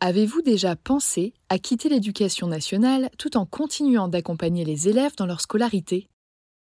Avez-vous 0.00 0.42
déjà 0.42 0.76
pensé 0.76 1.32
à 1.48 1.58
quitter 1.58 1.88
l'éducation 1.88 2.48
nationale 2.48 3.08
tout 3.16 3.38
en 3.38 3.46
continuant 3.46 4.08
d'accompagner 4.08 4.62
les 4.62 4.88
élèves 4.88 5.16
dans 5.16 5.24
leur 5.24 5.40
scolarité? 5.40 6.06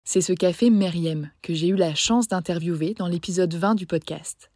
C'est 0.04 0.20
ce 0.20 0.32
qu'a 0.32 0.52
fait 0.52 0.70
Meriem, 0.70 1.30
que 1.40 1.54
j'ai 1.54 1.68
eu 1.68 1.76
la 1.76 1.94
chance 1.94 2.26
d'interviewer 2.26 2.94
dans 2.94 3.06
l'épisode 3.06 3.54
20 3.54 3.76
du 3.76 3.86
podcast. 3.86 4.50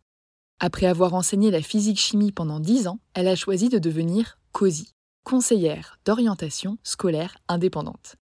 Après 0.59 0.87
avoir 0.87 1.15
enseigné 1.15 1.53
la 1.53 1.63
physique-chimie 1.63 2.33
pendant 2.33 2.59
10 2.59 2.89
ans, 2.89 2.99
elle 3.15 3.29
a 3.29 3.37
choisi 3.37 3.69
de 3.69 3.79
devenir 3.79 4.37
COSI, 4.51 4.91
conseillère 5.23 6.01
d'orientation 6.05 6.77
scolaire 6.83 7.39
indépendante. 7.47 8.17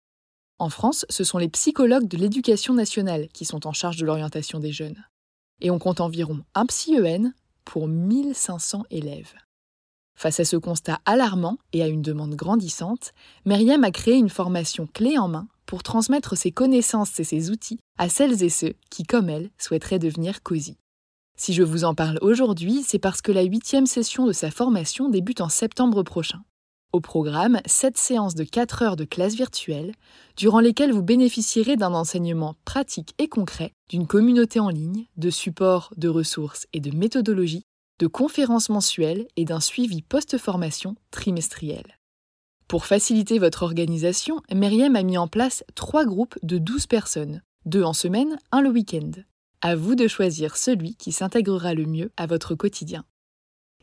En 0.59 0.69
France, 0.69 1.07
ce 1.09 1.25
sont 1.25 1.39
les 1.39 1.49
psychologues 1.49 2.07
de 2.07 2.19
l'éducation 2.19 2.75
nationale 2.75 3.29
qui 3.29 3.47
sont 3.47 3.67
en 3.67 3.73
charge 3.73 3.97
de 3.97 4.05
l'orientation 4.05 4.61
des 4.61 4.73
jeunes. 4.73 5.07
Et 5.63 5.71
on 5.71 5.79
compte 5.79 6.03
environ 6.03 6.45
un 6.55 6.67
psy-EN 6.67 7.33
pour 7.65 7.89
1500 7.89 8.85
élèves. 8.91 9.33
Face 10.15 10.41
à 10.41 10.45
ce 10.45 10.57
constat 10.57 11.01
alarmant 11.05 11.59
et 11.73 11.83
à 11.83 11.89
une 11.89 12.03
demande 12.03 12.35
grandissante, 12.35 13.13
Myriam 13.45 13.85
a 13.85 13.91
créé 13.91 14.15
une 14.15 14.29
formation 14.29 14.87
clé 14.87 15.19
en 15.19 15.29
main 15.29 15.49
pour 15.67 15.83
transmettre 15.83 16.37
ses 16.37 16.53
connaissances 16.53 17.19
et 17.19 17.25
ses 17.25 17.51
outils 17.51 17.79
à 17.99 18.09
celles 18.09 18.43
et 18.43 18.51
ceux 18.51 18.75
qui, 18.91 19.03
comme 19.03 19.29
elle, 19.29 19.51
souhaiteraient 19.59 19.99
devenir 19.99 20.43
COSI. 20.43 20.77
Si 21.37 21.53
je 21.53 21.65
vous 21.65 21.85
en 21.85 21.95
parle 21.95 22.19
aujourd'hui, 22.23 22.85
c'est 22.87 23.01
parce 23.01 23.21
que 23.21 23.33
la 23.33 23.43
huitième 23.43 23.87
session 23.87 24.27
de 24.27 24.33
sa 24.33 24.51
formation 24.51 25.09
débute 25.09 25.41
en 25.41 25.49
septembre 25.49 26.03
prochain. 26.05 26.43
Au 26.93 27.01
programme, 27.01 27.61
sept 27.67 27.99
séances 27.99 28.37
de 28.37 28.45
4 28.45 28.83
heures 28.83 28.97
de 28.97 29.05
classe 29.05 29.35
virtuelle, 29.35 29.95
durant 30.37 30.61
lesquelles 30.61 30.93
vous 30.93 31.03
bénéficierez 31.03 31.75
d'un 31.75 31.93
enseignement 31.93 32.55
pratique 32.65 33.15
et 33.19 33.27
concret, 33.27 33.73
d'une 33.91 34.07
communauté 34.07 34.61
en 34.61 34.69
ligne, 34.69 35.07
de 35.17 35.31
supports, 35.31 35.93
de 35.97 36.09
ressources 36.09 36.69
et 36.73 36.79
de 36.79 36.97
méthodologies 36.97 37.65
de 38.01 38.07
conférences 38.07 38.69
mensuelles 38.69 39.27
et 39.37 39.45
d'un 39.45 39.61
suivi 39.61 40.03
post-formation 40.03 40.97
trimestriel. 41.11 41.99
Pour 42.69 42.87
faciliter 42.87 43.39
votre 43.39 43.63
organisation, 43.63 44.41
Myriam 44.53 44.97
a 44.97 45.03
mis 45.03 45.19
en 45.19 45.29
place 45.29 45.65
trois 45.75 46.05
groupes 46.05 46.39
de 46.43 46.59
12 46.59 46.87
personnes, 46.87 47.43
deux 47.67 47.83
en 47.83 47.93
semaine, 47.93 48.39
un 48.53 48.61
le 48.61 48.71
week-end. 48.71 49.11
À 49.61 49.77
vous 49.77 49.95
de 49.95 50.09
choisir 50.09 50.57
celui 50.57 50.97
qui 50.97 51.13
s'intégrera 51.13 51.75
le 51.75 51.87
mieux 51.87 52.11
à 52.17 52.27
votre 52.27 52.55
quotidien. 52.55 53.05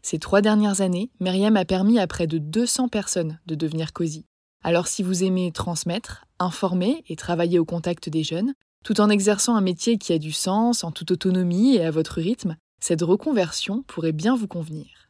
Ces 0.01 0.19
trois 0.19 0.41
dernières 0.41 0.81
années, 0.81 1.11
Myriam 1.19 1.55
a 1.57 1.65
permis 1.65 1.99
à 1.99 2.07
près 2.07 2.27
de 2.27 2.37
200 2.37 2.89
personnes 2.89 3.39
de 3.45 3.55
devenir 3.55 3.93
COSI. 3.93 4.25
Alors 4.63 4.87
si 4.87 5.03
vous 5.03 5.23
aimez 5.23 5.51
transmettre, 5.51 6.25
informer 6.39 7.03
et 7.07 7.15
travailler 7.15 7.59
au 7.59 7.65
contact 7.65 8.09
des 8.09 8.23
jeunes, 8.23 8.53
tout 8.83 8.99
en 8.99 9.09
exerçant 9.09 9.55
un 9.55 9.61
métier 9.61 9.97
qui 9.97 10.13
a 10.13 10.17
du 10.17 10.31
sens, 10.31 10.83
en 10.83 10.91
toute 10.91 11.11
autonomie 11.11 11.75
et 11.75 11.85
à 11.85 11.91
votre 11.91 12.19
rythme, 12.19 12.57
cette 12.81 13.01
reconversion 13.03 13.83
pourrait 13.83 14.11
bien 14.11 14.35
vous 14.35 14.47
convenir. 14.47 15.09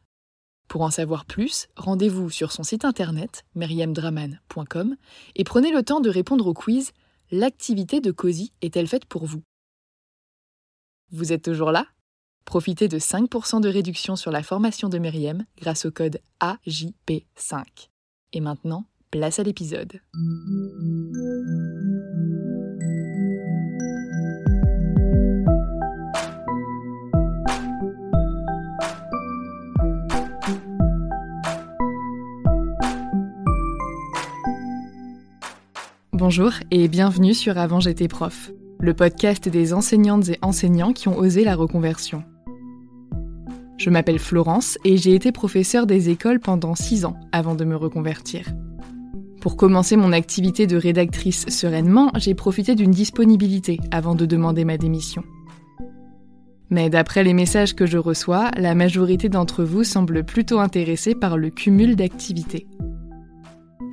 Pour 0.68 0.82
en 0.82 0.90
savoir 0.90 1.24
plus, 1.24 1.68
rendez-vous 1.76 2.30
sur 2.30 2.52
son 2.52 2.62
site 2.62 2.84
internet 2.84 3.44
meriemdraman.com 3.54 4.96
et 5.34 5.44
prenez 5.44 5.72
le 5.72 5.82
temps 5.82 6.00
de 6.00 6.10
répondre 6.10 6.46
au 6.46 6.54
quiz 6.54 6.92
L'activité 7.34 8.02
de 8.02 8.10
COSI 8.10 8.52
est-elle 8.60 8.86
faite 8.86 9.06
pour 9.06 9.24
vous? 9.24 9.42
Vous 11.12 11.32
êtes 11.32 11.42
toujours 11.42 11.72
là? 11.72 11.86
Profitez 12.44 12.88
de 12.88 12.98
5% 12.98 13.62
de 13.62 13.70
réduction 13.70 14.16
sur 14.16 14.30
la 14.30 14.42
formation 14.42 14.90
de 14.90 14.98
Meriem 14.98 15.46
grâce 15.58 15.86
au 15.86 15.90
code 15.90 16.20
AJP5. 16.40 17.64
Et 18.34 18.40
maintenant, 18.40 18.84
place 19.10 19.38
à 19.38 19.44
l'épisode. 19.44 20.00
Bonjour 36.24 36.52
et 36.70 36.86
bienvenue 36.86 37.34
sur 37.34 37.58
Avant 37.58 37.80
j'étais 37.80 38.06
prof, 38.06 38.52
le 38.78 38.94
podcast 38.94 39.48
des 39.48 39.74
enseignantes 39.74 40.28
et 40.28 40.38
enseignants 40.40 40.92
qui 40.92 41.08
ont 41.08 41.18
osé 41.18 41.42
la 41.42 41.56
reconversion. 41.56 42.22
Je 43.76 43.90
m'appelle 43.90 44.20
Florence 44.20 44.78
et 44.84 44.98
j'ai 44.98 45.16
été 45.16 45.32
professeure 45.32 45.84
des 45.84 46.10
écoles 46.10 46.38
pendant 46.38 46.76
6 46.76 47.06
ans 47.06 47.16
avant 47.32 47.56
de 47.56 47.64
me 47.64 47.74
reconvertir. 47.74 48.46
Pour 49.40 49.56
commencer 49.56 49.96
mon 49.96 50.12
activité 50.12 50.68
de 50.68 50.76
rédactrice 50.76 51.48
sereinement, 51.48 52.12
j'ai 52.14 52.34
profité 52.34 52.76
d'une 52.76 52.92
disponibilité 52.92 53.80
avant 53.90 54.14
de 54.14 54.24
demander 54.24 54.64
ma 54.64 54.78
démission. 54.78 55.24
Mais 56.70 56.88
d'après 56.88 57.24
les 57.24 57.34
messages 57.34 57.74
que 57.74 57.84
je 57.84 57.98
reçois, 57.98 58.52
la 58.56 58.76
majorité 58.76 59.28
d'entre 59.28 59.64
vous 59.64 59.82
semble 59.82 60.22
plutôt 60.22 60.60
intéressée 60.60 61.16
par 61.16 61.36
le 61.36 61.50
cumul 61.50 61.96
d'activités. 61.96 62.68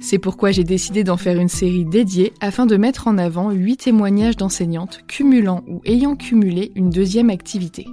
C'est 0.02 0.20
pourquoi 0.20 0.52
j'ai 0.52 0.64
décidé 0.64 1.04
d'en 1.04 1.18
faire 1.18 1.40
une 1.40 1.50
série 1.50 1.86
dédiée 1.86 2.34
afin 2.40 2.66
de 2.66 2.78
mettre 2.78 3.08
en 3.08 3.18
avant 3.18 3.52
8 3.52 3.78
témoignages 3.78 4.38
d'enseignantes 4.38 5.02
cumulant 5.08 5.64
ou 5.68 5.82
ayant 5.86 6.16
cumulé 6.16 6.72
une 6.76 6.90
deuxième 6.90 7.30
activité. 7.30 7.86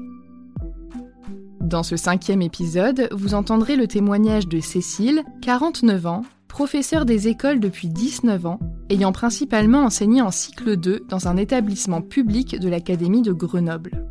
Dans 1.61 1.83
ce 1.83 1.97
cinquième 1.97 2.43
épisode, 2.43 3.09
vous 3.11 3.35
entendrez 3.35 3.75
le 3.75 3.89
témoignage 3.89 4.47
de 4.47 4.61
Cécile, 4.61 5.25
49 5.43 6.07
ans, 6.07 6.23
professeure 6.47 7.05
des 7.05 7.27
écoles 7.27 7.59
depuis 7.59 7.89
19 7.89 8.47
ans, 8.47 8.61
ayant 8.89 9.11
principalement 9.11 9.83
enseigné 9.83 10.23
en 10.23 10.31
cycle 10.31 10.77
2 10.77 11.07
dans 11.09 11.27
un 11.27 11.37
établissement 11.37 12.03
public 12.03 12.59
de 12.61 12.69
l'Académie 12.69 13.23
de 13.23 13.33
Grenoble. 13.33 14.07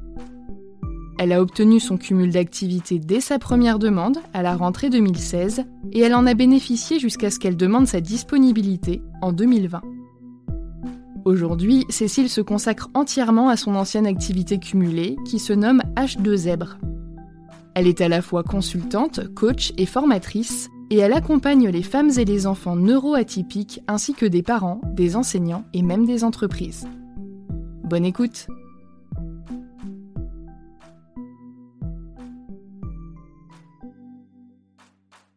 Elle 1.18 1.32
a 1.32 1.42
obtenu 1.42 1.80
son 1.80 1.98
cumul 1.98 2.32
d'activités 2.32 3.00
dès 3.00 3.22
sa 3.22 3.40
première 3.40 3.80
demande, 3.80 4.18
à 4.34 4.42
la 4.42 4.56
rentrée 4.56 4.90
2016, 4.90 5.64
et 5.94 6.02
elle 6.02 6.14
en 6.14 6.28
a 6.28 6.34
bénéficié 6.34 7.00
jusqu'à 7.00 7.32
ce 7.32 7.40
qu'elle 7.40 7.56
demande 7.56 7.88
sa 7.88 8.02
disponibilité 8.02 9.02
en 9.22 9.32
2020. 9.32 9.82
Aujourd'hui, 11.24 11.86
Cécile 11.90 12.30
se 12.30 12.42
consacre 12.42 12.90
entièrement 12.94 13.50
à 13.50 13.56
son 13.56 13.76
ancienne 13.76 14.06
activité 14.06 14.60
cumulée, 14.60 15.16
qui 15.26 15.40
se 15.40 15.54
nomme 15.54 15.82
H2 15.96 16.36
Zèbre. 16.36 16.78
Elle 17.76 17.88
est 17.88 18.02
à 18.02 18.10
la 18.10 18.22
fois 18.22 18.44
consultante, 18.44 19.34
coach 19.34 19.74
et 19.78 19.86
formatrice, 19.86 20.70
et 20.92 20.98
elle 20.98 21.14
accompagne 21.14 21.70
les 21.70 21.82
femmes 21.82 22.12
et 22.18 22.26
les 22.26 22.46
enfants 22.46 22.76
neuroatypiques 22.76 23.82
ainsi 23.88 24.14
que 24.14 24.26
des 24.26 24.44
parents, 24.44 24.82
des 24.94 25.16
enseignants 25.16 25.66
et 25.74 25.82
même 25.82 26.06
des 26.06 26.24
entreprises. 26.24 26.88
Bonne 27.84 28.06
écoute 28.06 28.48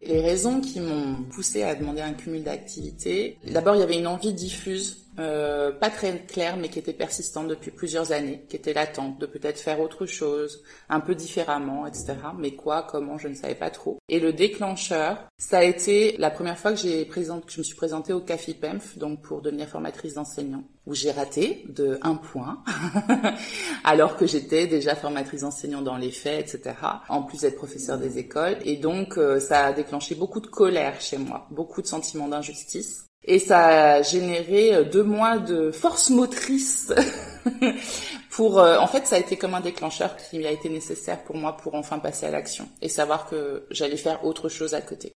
Les 0.09 0.23
raisons 0.23 0.63
qui 0.63 0.81
m'ont 0.81 1.23
poussé 1.31 1.63
à 1.63 1.75
demander 1.75 2.01
un 2.01 2.15
cumul 2.15 2.43
d'activités, 2.43 3.37
d'abord 3.47 3.75
il 3.77 3.81
y 3.81 3.83
avait 3.83 3.99
une 3.99 4.07
envie 4.07 4.33
diffuse 4.33 5.05
euh, 5.19 5.73
pas 5.73 5.91
très 5.91 6.19
claire, 6.27 6.56
mais 6.56 6.69
qui 6.69 6.79
était 6.79 6.93
persistante 6.93 7.49
depuis 7.49 7.71
plusieurs 7.71 8.12
années, 8.12 8.45
qui 8.49 8.56
était 8.56 8.73
latente, 8.73 9.19
de 9.21 9.27
peut-être 9.27 9.59
faire 9.59 9.81
autre 9.81 10.06
chose, 10.06 10.62
un 10.89 11.01
peu 11.01 11.15
différemment, 11.15 11.87
etc. 11.87 12.15
Mais 12.39 12.53
quoi, 12.53 12.87
comment, 12.89 13.19
je 13.19 13.29
ne 13.29 13.34
savais 13.34 13.55
pas 13.55 13.71
trop. 13.71 13.99
Et 14.09 14.21
le 14.21 14.33
déclencheur, 14.33 15.19
ça 15.39 15.59
a 15.59 15.65
été 15.65 16.17
la 16.19 16.31
première 16.31 16.59
fois 16.59 16.73
que 16.73 16.79
j'ai 16.79 17.05
présent, 17.05 17.41
que 17.41 17.53
je 17.53 17.59
me 17.59 17.65
suis 17.65 17.77
présentée 17.77 18.12
au 18.12 18.21
CAFIPEMF, 18.21 18.99
donc 18.99 19.23
pour 19.23 19.43
devenir 19.43 19.69
formatrice 19.69 20.15
d'enseignants, 20.15 20.65
où 20.87 20.95
j'ai 20.95 21.11
raté 21.11 21.65
de 21.69 21.99
un 22.03 22.15
point, 22.15 22.62
alors 23.85 24.17
que 24.17 24.27
j'étais 24.27 24.67
déjà 24.67 24.95
formatrice 24.95 25.43
d'enseignants 25.43 25.83
dans 25.83 25.97
les 25.97 26.11
faits, 26.11 26.55
etc. 26.55 26.77
En 27.09 27.23
plus 27.23 27.41
d'être 27.41 27.56
professeur 27.56 27.99
des 27.99 28.19
écoles, 28.19 28.56
et 28.65 28.77
donc 28.77 29.19
euh, 29.19 29.41
ça 29.41 29.67
a 29.67 29.73
déclenché 29.73 30.15
beaucoup 30.15 30.41
de 30.41 30.47
colère 30.47 31.00
chez 31.00 31.19
moi, 31.19 31.47
beaucoup 31.50 31.83
de 31.83 31.87
sentiments 31.87 32.29
d'injustice. 32.29 33.08
Et 33.31 33.39
ça 33.39 33.97
a 33.97 34.03
généré 34.03 34.75
euh, 34.75 34.84
deux 34.84 35.03
mois 35.03 35.37
de 35.37 35.71
force 35.71 36.09
motrice 36.09 36.91
pour, 38.31 38.59
euh, 38.59 38.78
en 38.78 38.87
fait, 38.87 39.06
ça 39.06 39.16
a 39.16 39.19
été 39.19 39.37
comme 39.37 39.53
un 39.53 39.61
déclencheur 39.61 40.16
qui 40.16 40.47
a 40.47 40.50
été 40.50 40.71
nécessaire 40.71 41.22
pour 41.25 41.37
moi 41.37 41.55
pour 41.59 41.75
enfin 41.75 41.99
passer 41.99 42.25
à 42.25 42.31
l'action 42.31 42.67
et 42.81 42.88
savoir 42.88 43.28
que 43.28 43.67
j'allais 43.71 43.99
faire 43.99 44.25
autre 44.25 44.49
chose 44.49 44.72
à 44.72 44.81
côté. 44.81 45.12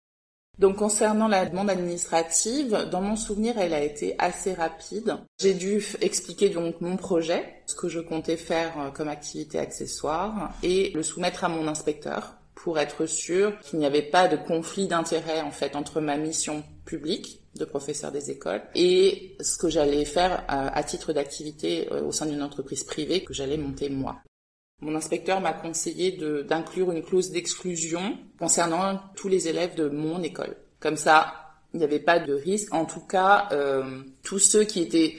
Donc 0.59 0.77
concernant 0.77 1.27
la 1.27 1.47
demande 1.47 1.71
administrative, 1.71 2.87
dans 2.91 3.01
mon 3.01 3.17
souvenir, 3.17 3.57
elle 3.57 3.73
a 3.73 3.83
été 3.83 4.15
assez 4.19 4.53
rapide. 4.53 5.17
J'ai 5.41 5.55
dû 5.55 5.83
expliquer 6.03 6.51
donc 6.51 6.83
mon 6.83 6.99
projet, 6.99 7.63
ce 7.65 7.75
que 7.75 7.89
je 7.89 8.01
comptais 8.01 8.37
faire 8.37 8.79
euh, 8.79 8.91
comme 8.91 9.09
activité 9.09 9.59
accessoire 9.59 10.53
et 10.63 10.91
le 10.95 11.03
soumettre 11.03 11.45
à 11.45 11.49
mon 11.49 11.67
inspecteur 11.67 12.35
pour 12.55 12.79
être 12.79 13.07
sûr 13.07 13.59
qu'il 13.61 13.79
n'y 13.79 13.87
avait 13.87 14.03
pas 14.03 14.29
de 14.29 14.37
conflit 14.37 14.87
d'intérêt 14.87 15.41
en 15.41 15.51
fait 15.51 15.75
entre 15.77 16.03
ma 16.03 16.19
mission 16.19 16.63
publique 16.85 17.42
de 17.55 17.65
professeur 17.65 18.13
des 18.13 18.31
écoles 18.31 18.63
et 18.75 19.37
ce 19.41 19.59
que 19.59 19.69
j'allais 19.69 20.05
faire 20.05 20.45
à, 20.49 20.83
titre 20.83 21.13
d'activité 21.13 21.89
euh, 21.93 22.03
au 22.03 22.13
sein 22.13 22.27
d'une 22.27 22.43
entreprise 22.43 22.85
privée 22.85 23.23
que 23.25 23.35
j'allais 23.35 23.59
monter 23.59 23.91
moi. 23.91 24.23
Mon 24.81 24.97
inspecteur 24.97 25.41
m'a 25.41 25.53
conseillé 25.53 26.19
d'inclure 26.43 26.91
une 26.91 27.03
clause 27.03 27.31
d'exclusion 27.31 28.19
concernant 28.39 29.01
tous 29.15 29.29
les 29.29 29.47
élèves 29.47 29.77
de 29.77 29.89
mon 29.89 30.23
école. 30.23 30.57
Comme 30.81 30.97
ça, 30.97 31.35
il 31.73 31.79
n'y 31.79 31.85
avait 31.85 32.01
pas 32.01 32.19
de 32.19 32.33
risque. 32.33 32.75
En 32.75 32.85
tout 32.85 33.07
cas, 33.07 33.49
euh, 33.53 34.03
tous 34.25 34.41
ceux 34.41 34.65
qui 34.65 34.81
étaient 34.81 35.19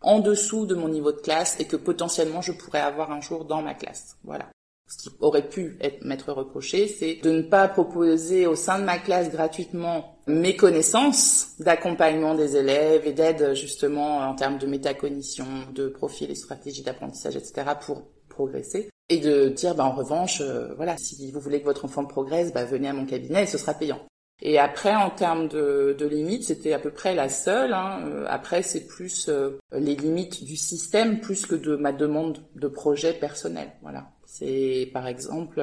en 0.00 0.20
dessous 0.20 0.66
de 0.66 0.74
mon 0.74 0.88
niveau 0.88 1.12
de 1.12 1.20
classe 1.20 1.56
et 1.60 1.66
que 1.66 1.76
potentiellement 1.76 2.40
je 2.40 2.52
pourrais 2.52 2.80
avoir 2.80 3.12
un 3.12 3.20
jour 3.20 3.44
dans 3.44 3.60
ma 3.60 3.74
classe. 3.74 4.16
Voilà. 4.24 4.48
ce 4.88 5.10
qui 5.10 5.16
aurait 5.20 5.48
pu 5.48 5.76
être, 5.80 6.02
m'être 6.04 6.32
reproché, 6.32 6.88
c'est 6.88 7.16
de 7.22 7.30
ne 7.30 7.42
pas 7.42 7.68
proposer 7.68 8.46
au 8.46 8.56
sein 8.56 8.78
de 8.78 8.84
ma 8.84 8.98
classe 8.98 9.30
gratuitement 9.30 10.11
mes 10.26 10.56
connaissances 10.56 11.54
d'accompagnement 11.58 12.34
des 12.34 12.56
élèves 12.56 13.06
et 13.06 13.12
d'aide 13.12 13.54
justement 13.54 14.18
en 14.18 14.34
termes 14.34 14.58
de 14.58 14.66
métacognition, 14.66 15.46
de 15.74 15.88
profil 15.88 16.30
et 16.30 16.34
stratégie 16.34 16.82
d'apprentissage, 16.82 17.36
etc. 17.36 17.72
pour 17.80 18.04
progresser. 18.28 18.88
Et 19.08 19.18
de 19.18 19.48
dire, 19.48 19.74
bah, 19.74 19.84
en 19.84 19.92
revanche, 19.92 20.40
euh, 20.40 20.72
voilà, 20.76 20.96
si 20.96 21.30
vous 21.30 21.40
voulez 21.40 21.60
que 21.60 21.66
votre 21.66 21.84
enfant 21.84 22.04
progresse, 22.04 22.52
bah, 22.52 22.64
venez 22.64 22.88
à 22.88 22.92
mon 22.92 23.04
cabinet 23.04 23.42
et 23.42 23.46
ce 23.46 23.58
sera 23.58 23.74
payant. 23.74 24.00
Et 24.40 24.58
après, 24.58 24.94
en 24.94 25.10
termes 25.10 25.48
de, 25.48 25.96
limites, 26.00 26.44
c'était 26.44 26.72
à 26.72 26.78
peu 26.78 26.90
près 26.90 27.14
la 27.14 27.28
seule. 27.28 27.74
Hein. 27.74 28.00
Euh, 28.06 28.24
après, 28.28 28.62
c'est 28.62 28.86
plus 28.86 29.28
euh, 29.28 29.58
les 29.72 29.94
limites 29.94 30.44
du 30.44 30.56
système 30.56 31.20
plus 31.20 31.46
que 31.46 31.54
de 31.54 31.76
ma 31.76 31.92
demande 31.92 32.38
de 32.54 32.68
projet 32.68 33.12
personnel. 33.12 33.72
Voilà. 33.82 34.08
C'est 34.26 34.90
par 34.94 35.06
exemple 35.06 35.60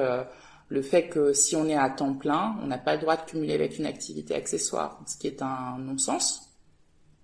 le 0.70 0.82
fait 0.82 1.08
que 1.08 1.34
si 1.34 1.54
on 1.56 1.66
est 1.68 1.76
à 1.76 1.90
temps 1.90 2.14
plein, 2.14 2.56
on 2.62 2.66
n'a 2.66 2.78
pas 2.78 2.94
le 2.94 3.00
droit 3.00 3.16
de 3.16 3.22
cumuler 3.22 3.52
avec 3.52 3.78
une 3.78 3.84
activité 3.84 4.34
accessoire, 4.34 5.02
ce 5.06 5.18
qui 5.18 5.26
est 5.26 5.42
un 5.42 5.76
non-sens. 5.78 6.46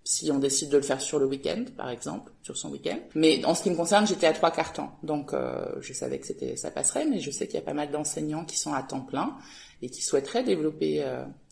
Si 0.04 0.30
on 0.30 0.38
décide 0.38 0.68
de 0.68 0.76
le 0.76 0.84
faire 0.84 1.00
sur 1.00 1.18
le 1.18 1.26
week-end, 1.26 1.64
par 1.76 1.90
exemple, 1.90 2.30
sur 2.42 2.56
son 2.56 2.70
week-end. 2.70 2.98
Mais 3.16 3.44
en 3.44 3.54
ce 3.56 3.64
qui 3.64 3.70
me 3.70 3.74
concerne, 3.74 4.06
j'étais 4.06 4.26
à 4.28 4.32
trois 4.32 4.52
quarts 4.52 4.72
temps, 4.72 4.98
donc 5.02 5.34
je 5.80 5.92
savais 5.92 6.20
que 6.20 6.56
ça 6.56 6.70
passerait. 6.70 7.06
Mais 7.06 7.18
je 7.18 7.32
sais 7.32 7.46
qu'il 7.46 7.56
y 7.56 7.62
a 7.62 7.64
pas 7.64 7.74
mal 7.74 7.90
d'enseignants 7.90 8.44
qui 8.44 8.56
sont 8.56 8.72
à 8.72 8.84
temps 8.84 9.00
plein 9.00 9.36
et 9.82 9.88
qui 9.90 10.02
souhaiteraient 10.02 10.44
développer 10.44 11.04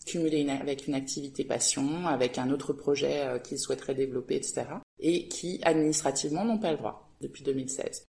cumuler 0.05 0.47
avec 0.49 0.87
une 0.87 0.93
activité 0.93 1.43
passion, 1.43 2.07
avec 2.07 2.37
un 2.37 2.51
autre 2.51 2.73
projet 2.73 3.25
euh, 3.25 3.39
qu'ils 3.39 3.59
souhaiteraient 3.59 3.95
développer, 3.95 4.35
etc. 4.35 4.65
Et 4.99 5.27
qui, 5.27 5.59
administrativement, 5.63 6.45
n'ont 6.45 6.59
pas 6.59 6.71
le 6.71 6.77
droit 6.77 7.09
depuis 7.21 7.43
2016. 7.43 8.05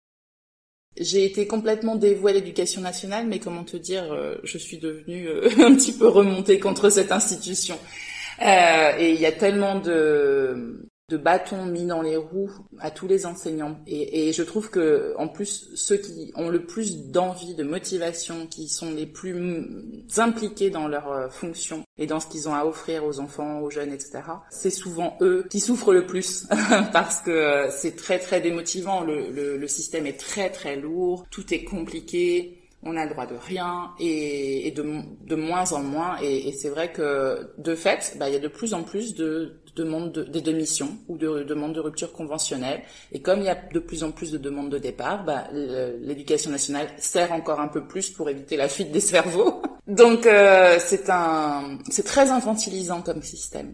J'ai 1.00 1.26
été 1.26 1.48
complètement 1.48 1.96
dévouée 1.96 2.32
à 2.32 2.36
l'éducation 2.36 2.82
nationale, 2.82 3.26
mais 3.28 3.40
comment 3.40 3.64
te 3.64 3.78
dire, 3.78 4.12
euh, 4.12 4.36
je 4.44 4.58
suis 4.58 4.78
devenue 4.78 5.28
euh, 5.28 5.50
un 5.60 5.74
petit 5.76 5.94
peu 5.94 6.08
remontée 6.08 6.60
contre 6.60 6.90
cette 6.90 7.12
institution. 7.12 7.78
et 8.42 9.14
il 9.14 9.20
y 9.20 9.26
a 9.26 9.32
tellement 9.32 9.80
de, 9.80 10.91
de 11.12 11.18
bâtons 11.18 11.66
mis 11.66 11.86
dans 11.86 12.02
les 12.02 12.16
roues 12.16 12.52
à 12.80 12.90
tous 12.90 13.08
les 13.08 13.26
enseignants. 13.26 13.78
Et, 13.86 14.30
et, 14.30 14.34
je 14.34 14.44
trouve 14.44 14.70
que, 14.70 15.14
en 15.18 15.28
plus, 15.28 15.70
ceux 15.76 15.98
qui 15.98 16.32
ont 16.36 16.50
le 16.50 16.66
plus 16.66 17.08
d'envie, 17.10 17.54
de 17.54 17.64
motivation, 17.64 18.48
qui 18.48 18.70
sont 18.70 18.92
les 18.92 19.06
plus 19.06 19.68
impliqués 20.18 20.70
dans 20.70 20.88
leur 20.88 21.12
euh, 21.12 21.30
fonction 21.30 21.84
et 21.98 22.08
dans 22.08 22.22
ce 22.22 22.28
qu'ils 22.28 22.48
ont 22.48 22.56
à 22.56 22.66
offrir 22.66 23.04
aux 23.04 23.20
enfants, 23.20 23.60
aux 23.60 23.70
jeunes, 23.70 23.92
etc., 23.92 24.22
c'est 24.50 24.70
souvent 24.70 25.18
eux 25.22 25.46
qui 25.50 25.60
souffrent 25.60 25.94
le 25.94 26.06
plus 26.06 26.48
parce 26.94 27.20
que 27.20 27.32
euh, 27.32 27.70
c'est 27.72 27.98
très 27.98 28.18
très 28.18 28.40
démotivant. 28.40 29.04
Le, 29.04 29.30
le, 29.32 29.58
le, 29.58 29.68
système 29.68 30.06
est 30.06 30.20
très 30.20 30.50
très 30.50 30.78
lourd, 30.78 31.26
tout 31.30 31.54
est 31.54 31.66
compliqué. 31.66 32.58
On 32.84 32.98
a 32.98 33.04
le 33.04 33.12
droit 33.12 33.28
de 33.28 33.36
rien 33.36 33.92
et, 34.00 34.68
et 34.68 34.72
de, 34.72 34.84
de, 35.28 35.36
moins 35.36 35.72
en 35.72 35.84
moins. 35.84 36.18
Et, 36.24 36.48
et 36.48 36.52
c'est 36.54 36.70
vrai 36.70 36.92
que 36.92 37.52
de 37.60 37.76
fait, 37.76 38.16
bah, 38.18 38.28
il 38.30 38.34
y 38.34 38.36
a 38.36 38.40
de 38.40 38.48
plus 38.48 38.74
en 38.74 38.82
plus 38.82 39.14
de 39.14 39.61
demandes 39.76 40.12
de, 40.12 40.24
des 40.24 40.42
démissions 40.42 40.98
ou 41.08 41.18
de 41.18 41.44
demandes 41.44 41.74
de 41.74 41.80
rupture 41.80 42.12
conventionnelle. 42.12 42.82
Et 43.12 43.22
comme 43.22 43.40
il 43.40 43.46
y 43.46 43.50
a 43.50 43.56
de 43.56 43.80
plus 43.80 44.04
en 44.04 44.12
plus 44.12 44.32
de 44.32 44.38
demandes 44.38 44.70
de 44.70 44.78
départ, 44.78 45.24
bah, 45.24 45.48
l'éducation 45.54 46.52
nationale 46.52 46.88
sert 46.98 47.32
encore 47.32 47.60
un 47.60 47.68
peu 47.68 47.86
plus 47.86 48.10
pour 48.10 48.30
éviter 48.30 48.58
la 48.58 48.68
fuite 48.68 48.92
des 48.92 49.00
cerveaux. 49.00 49.62
Donc 49.88 50.26
euh, 50.26 50.78
c'est 50.80 51.10
un, 51.10 51.78
c'est 51.90 52.06
très 52.06 52.32
infantilisant 52.32 53.02
comme 53.02 53.22
système. 53.22 53.74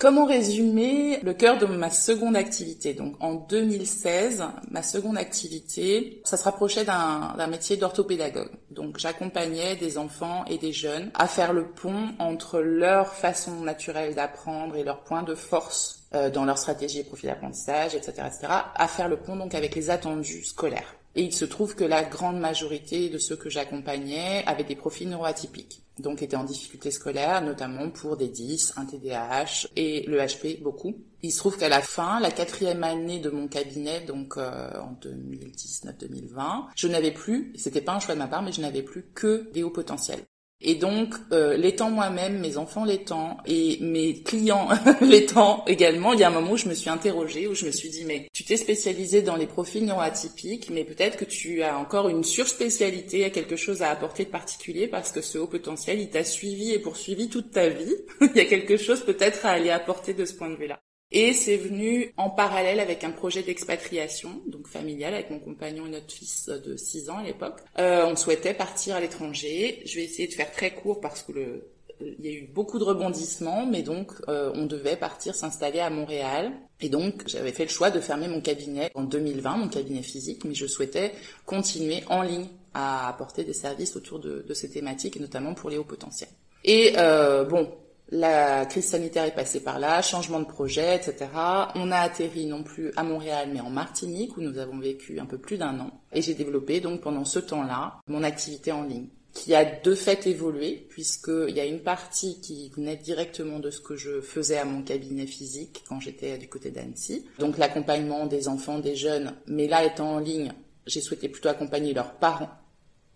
Comment 0.00 0.26
résumer 0.26 1.18
le 1.24 1.34
cœur 1.34 1.58
de 1.58 1.66
ma 1.66 1.90
seconde 1.90 2.36
activité? 2.36 2.94
Donc 2.94 3.16
en 3.18 3.34
2016, 3.34 4.44
ma 4.70 4.84
seconde 4.84 5.18
activité, 5.18 6.22
ça 6.22 6.36
se 6.36 6.44
rapprochait 6.44 6.84
d'un 6.84 7.46
métier 7.48 7.76
d'orthopédagogue. 7.76 8.52
Donc 8.70 8.98
j'accompagnais 8.98 9.74
des 9.74 9.98
enfants 9.98 10.44
et 10.44 10.56
des 10.56 10.72
jeunes 10.72 11.10
à 11.14 11.26
faire 11.26 11.52
le 11.52 11.66
pont 11.66 12.14
entre 12.20 12.60
leur 12.60 13.12
façon 13.12 13.62
naturelle 13.62 14.14
d'apprendre 14.14 14.76
et 14.76 14.84
leur 14.84 15.02
point 15.02 15.24
de 15.24 15.34
force 15.34 16.04
euh, 16.14 16.30
dans 16.30 16.44
leur 16.44 16.58
stratégie 16.58 17.00
et 17.00 17.04
profil 17.04 17.30
d'apprentissage, 17.30 17.96
etc., 17.96 18.12
etc., 18.18 18.52
à 18.76 18.86
faire 18.86 19.08
le 19.08 19.16
pont 19.16 19.34
donc 19.34 19.56
avec 19.56 19.74
les 19.74 19.90
attendus 19.90 20.44
scolaires. 20.44 20.94
Et 21.18 21.22
il 21.22 21.34
se 21.34 21.44
trouve 21.44 21.74
que 21.74 21.82
la 21.82 22.04
grande 22.04 22.38
majorité 22.38 23.08
de 23.08 23.18
ceux 23.18 23.34
que 23.34 23.50
j'accompagnais 23.50 24.44
avaient 24.46 24.62
des 24.62 24.76
profils 24.76 25.08
neuroatypiques 25.08 25.82
donc 25.98 26.22
étaient 26.22 26.36
en 26.36 26.44
difficulté 26.44 26.92
scolaire, 26.92 27.42
notamment 27.42 27.90
pour 27.90 28.16
des 28.16 28.28
10, 28.28 28.74
un 28.76 28.84
TDAH 28.84 29.66
et 29.74 30.04
le 30.06 30.20
HP 30.20 30.62
beaucoup. 30.62 30.94
Il 31.22 31.32
se 31.32 31.38
trouve 31.38 31.56
qu'à 31.56 31.68
la 31.68 31.82
fin, 31.82 32.20
la 32.20 32.30
quatrième 32.30 32.84
année 32.84 33.18
de 33.18 33.30
mon 33.30 33.48
cabinet, 33.48 34.02
donc 34.02 34.36
euh, 34.36 34.70
en 34.80 34.96
2019-2020, 35.02 36.66
je 36.76 36.86
n'avais 36.86 37.10
plus, 37.10 37.52
c'était 37.56 37.80
pas 37.80 37.94
un 37.94 37.98
choix 37.98 38.14
de 38.14 38.20
ma 38.20 38.28
part, 38.28 38.42
mais 38.42 38.52
je 38.52 38.60
n'avais 38.60 38.82
plus 38.82 39.06
que 39.12 39.50
des 39.52 39.64
hauts 39.64 39.70
potentiels. 39.70 40.20
Et 40.60 40.74
donc, 40.74 41.14
euh, 41.32 41.56
l'étant 41.56 41.90
moi-même, 41.90 42.38
mes 42.40 42.56
enfants 42.56 42.84
l'étant, 42.84 43.36
et 43.46 43.78
mes 43.80 44.22
clients 44.22 44.68
l'étant 45.00 45.64
également, 45.66 46.12
il 46.14 46.20
y 46.20 46.24
a 46.24 46.28
un 46.28 46.32
moment 46.32 46.52
où 46.52 46.56
je 46.56 46.68
me 46.68 46.74
suis 46.74 46.90
interrogée, 46.90 47.46
où 47.46 47.54
je 47.54 47.64
me 47.64 47.70
suis 47.70 47.90
dit, 47.90 48.04
mais 48.04 48.28
tu 48.32 48.42
t'es 48.44 48.56
spécialisé 48.56 49.22
dans 49.22 49.36
les 49.36 49.46
profils 49.46 49.84
neuroatypiques, 49.84 50.70
mais 50.70 50.84
peut-être 50.84 51.16
que 51.16 51.24
tu 51.24 51.62
as 51.62 51.78
encore 51.78 52.08
une 52.08 52.24
surspécialité, 52.24 53.30
quelque 53.30 53.56
chose 53.56 53.82
à 53.82 53.90
apporter 53.90 54.24
de 54.24 54.30
particulier, 54.30 54.88
parce 54.88 55.12
que 55.12 55.20
ce 55.20 55.38
haut 55.38 55.46
potentiel, 55.46 56.00
il 56.00 56.10
t'a 56.10 56.24
suivi 56.24 56.72
et 56.72 56.80
poursuivi 56.80 57.28
toute 57.28 57.52
ta 57.52 57.68
vie. 57.68 57.94
il 58.20 58.36
y 58.36 58.40
a 58.40 58.44
quelque 58.44 58.76
chose 58.76 59.04
peut-être 59.04 59.46
à 59.46 59.50
aller 59.50 59.70
apporter 59.70 60.12
de 60.12 60.24
ce 60.24 60.34
point 60.34 60.50
de 60.50 60.56
vue-là. 60.56 60.80
Et 61.10 61.32
c'est 61.32 61.56
venu 61.56 62.12
en 62.18 62.28
parallèle 62.28 62.80
avec 62.80 63.02
un 63.02 63.10
projet 63.10 63.42
d'expatriation, 63.42 64.42
donc 64.46 64.68
familial, 64.68 65.14
avec 65.14 65.30
mon 65.30 65.38
compagnon 65.38 65.86
et 65.86 65.90
notre 65.90 66.12
fils 66.12 66.48
de 66.48 66.76
6 66.76 67.08
ans 67.08 67.18
à 67.18 67.22
l'époque. 67.22 67.60
Euh, 67.78 68.04
on 68.06 68.14
souhaitait 68.14 68.52
partir 68.52 68.96
à 68.96 69.00
l'étranger. 69.00 69.82
Je 69.86 69.96
vais 69.96 70.04
essayer 70.04 70.28
de 70.28 70.34
faire 70.34 70.52
très 70.52 70.74
court 70.74 71.00
parce 71.00 71.22
que 71.22 71.32
le, 71.32 71.70
il 72.00 72.24
y 72.24 72.28
a 72.28 72.32
eu 72.32 72.46
beaucoup 72.46 72.78
de 72.78 72.84
rebondissements, 72.84 73.66
mais 73.66 73.82
donc 73.82 74.12
euh, 74.28 74.52
on 74.54 74.66
devait 74.66 74.96
partir 74.96 75.34
s'installer 75.34 75.80
à 75.80 75.90
Montréal. 75.90 76.52
Et 76.80 76.88
donc 76.88 77.24
j'avais 77.26 77.52
fait 77.52 77.64
le 77.64 77.70
choix 77.70 77.90
de 77.90 78.00
fermer 78.00 78.28
mon 78.28 78.40
cabinet 78.40 78.90
en 78.94 79.02
2020, 79.02 79.56
mon 79.56 79.68
cabinet 79.68 80.02
physique, 80.02 80.44
mais 80.44 80.54
je 80.54 80.66
souhaitais 80.66 81.12
continuer 81.46 82.02
en 82.08 82.22
ligne 82.22 82.48
à 82.74 83.08
apporter 83.08 83.44
des 83.44 83.52
services 83.52 83.96
autour 83.96 84.20
de, 84.20 84.44
ces 84.54 84.70
thématiques, 84.70 85.18
notamment 85.18 85.54
pour 85.54 85.70
les 85.70 85.78
hauts 85.78 85.84
potentiels. 85.84 86.30
Et 86.64 86.92
euh, 86.96 87.44
bon, 87.44 87.72
la 88.10 88.64
crise 88.66 88.86
sanitaire 88.86 89.24
est 89.24 89.34
passée 89.34 89.60
par 89.60 89.78
là, 89.78 90.00
changement 90.02 90.40
de 90.40 90.46
projet, 90.46 90.96
etc. 90.96 91.26
On 91.74 91.90
a 91.90 91.98
atterri 91.98 92.46
non 92.46 92.62
plus 92.62 92.92
à 92.96 93.02
Montréal, 93.02 93.50
mais 93.52 93.60
en 93.60 93.70
Martinique, 93.70 94.36
où 94.36 94.40
nous 94.40 94.58
avons 94.58 94.78
vécu 94.78 95.20
un 95.20 95.26
peu 95.26 95.38
plus 95.38 95.58
d'un 95.58 95.78
an. 95.80 95.90
Et 96.12 96.22
j'ai 96.22 96.34
développé 96.34 96.80
donc 96.80 97.02
pendant 97.02 97.24
ce 97.24 97.38
temps-là 97.38 98.00
mon 98.06 98.22
activité 98.22 98.72
en 98.72 98.82
ligne, 98.82 99.08
qui 99.32 99.54
a 99.54 99.64
de 99.64 99.94
fait 99.94 100.26
évolué, 100.26 100.86
puisqu'il 100.88 101.54
y 101.54 101.60
a 101.60 101.66
une 101.66 101.80
partie 101.80 102.40
qui 102.40 102.70
venait 102.70 102.96
directement 102.96 103.58
de 103.58 103.70
ce 103.70 103.80
que 103.80 103.96
je 103.96 104.20
faisais 104.20 104.58
à 104.58 104.64
mon 104.64 104.82
cabinet 104.82 105.26
physique 105.26 105.84
quand 105.88 106.00
j'étais 106.00 106.38
du 106.38 106.48
côté 106.48 106.70
d'Annecy. 106.70 107.26
Donc 107.38 107.58
l'accompagnement 107.58 108.26
des 108.26 108.48
enfants, 108.48 108.78
des 108.78 108.96
jeunes, 108.96 109.34
mais 109.46 109.68
là 109.68 109.84
étant 109.84 110.14
en 110.14 110.18
ligne, 110.18 110.52
j'ai 110.86 111.00
souhaité 111.02 111.28
plutôt 111.28 111.50
accompagner 111.50 111.92
leurs 111.92 112.14
parents 112.14 112.50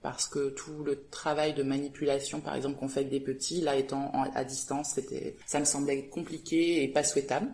parce 0.02 0.26
que 0.26 0.50
tout 0.50 0.82
le 0.84 1.04
travail 1.10 1.54
de 1.54 1.62
manipulation, 1.62 2.40
par 2.40 2.54
exemple, 2.54 2.78
qu'on 2.78 2.88
fait 2.88 3.00
avec 3.00 3.10
des 3.10 3.20
petits, 3.20 3.60
là 3.60 3.76
étant 3.76 4.12
à 4.34 4.44
distance, 4.44 4.92
c'était, 4.94 5.36
ça 5.46 5.60
me 5.60 5.64
semblait 5.64 6.08
compliqué 6.08 6.82
et 6.82 6.88
pas 6.88 7.04
souhaitable. 7.04 7.48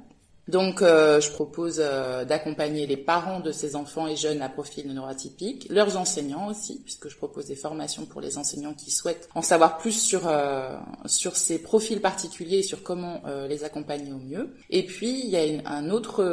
Donc, 0.49 0.81
euh, 0.81 1.21
je 1.21 1.31
propose 1.31 1.77
euh, 1.79 2.25
d'accompagner 2.25 2.87
les 2.87 2.97
parents 2.97 3.41
de 3.41 3.53
ces 3.53 3.77
enfants 3.77 4.09
et 4.09 4.17
jeunes 4.17 4.41
à 4.41 4.49
profil 4.49 4.91
neuroatypique, 4.91 5.67
leurs 5.69 5.99
enseignants 5.99 6.49
aussi, 6.49 6.81
puisque 6.83 7.11
je 7.11 7.19
propose 7.19 7.45
des 7.45 7.55
formations 7.55 8.07
pour 8.07 8.23
les 8.23 8.39
enseignants 8.39 8.73
qui 8.73 8.91
souhaitent 8.91 9.29
en 9.35 9.43
savoir 9.43 9.77
plus 9.77 9.93
sur 9.93 10.27
euh, 10.27 10.75
sur 11.05 11.37
ces 11.37 11.59
profils 11.59 12.01
particuliers 12.01 12.59
et 12.59 12.63
sur 12.63 12.83
comment 12.83 13.21
les 13.49 13.65
accompagner 13.65 14.11
au 14.13 14.19
mieux. 14.19 14.55
Et 14.71 14.87
puis, 14.87 15.21
il 15.23 15.29
y 15.29 15.37
a 15.37 15.71
un 15.71 15.91
autre 15.91 16.25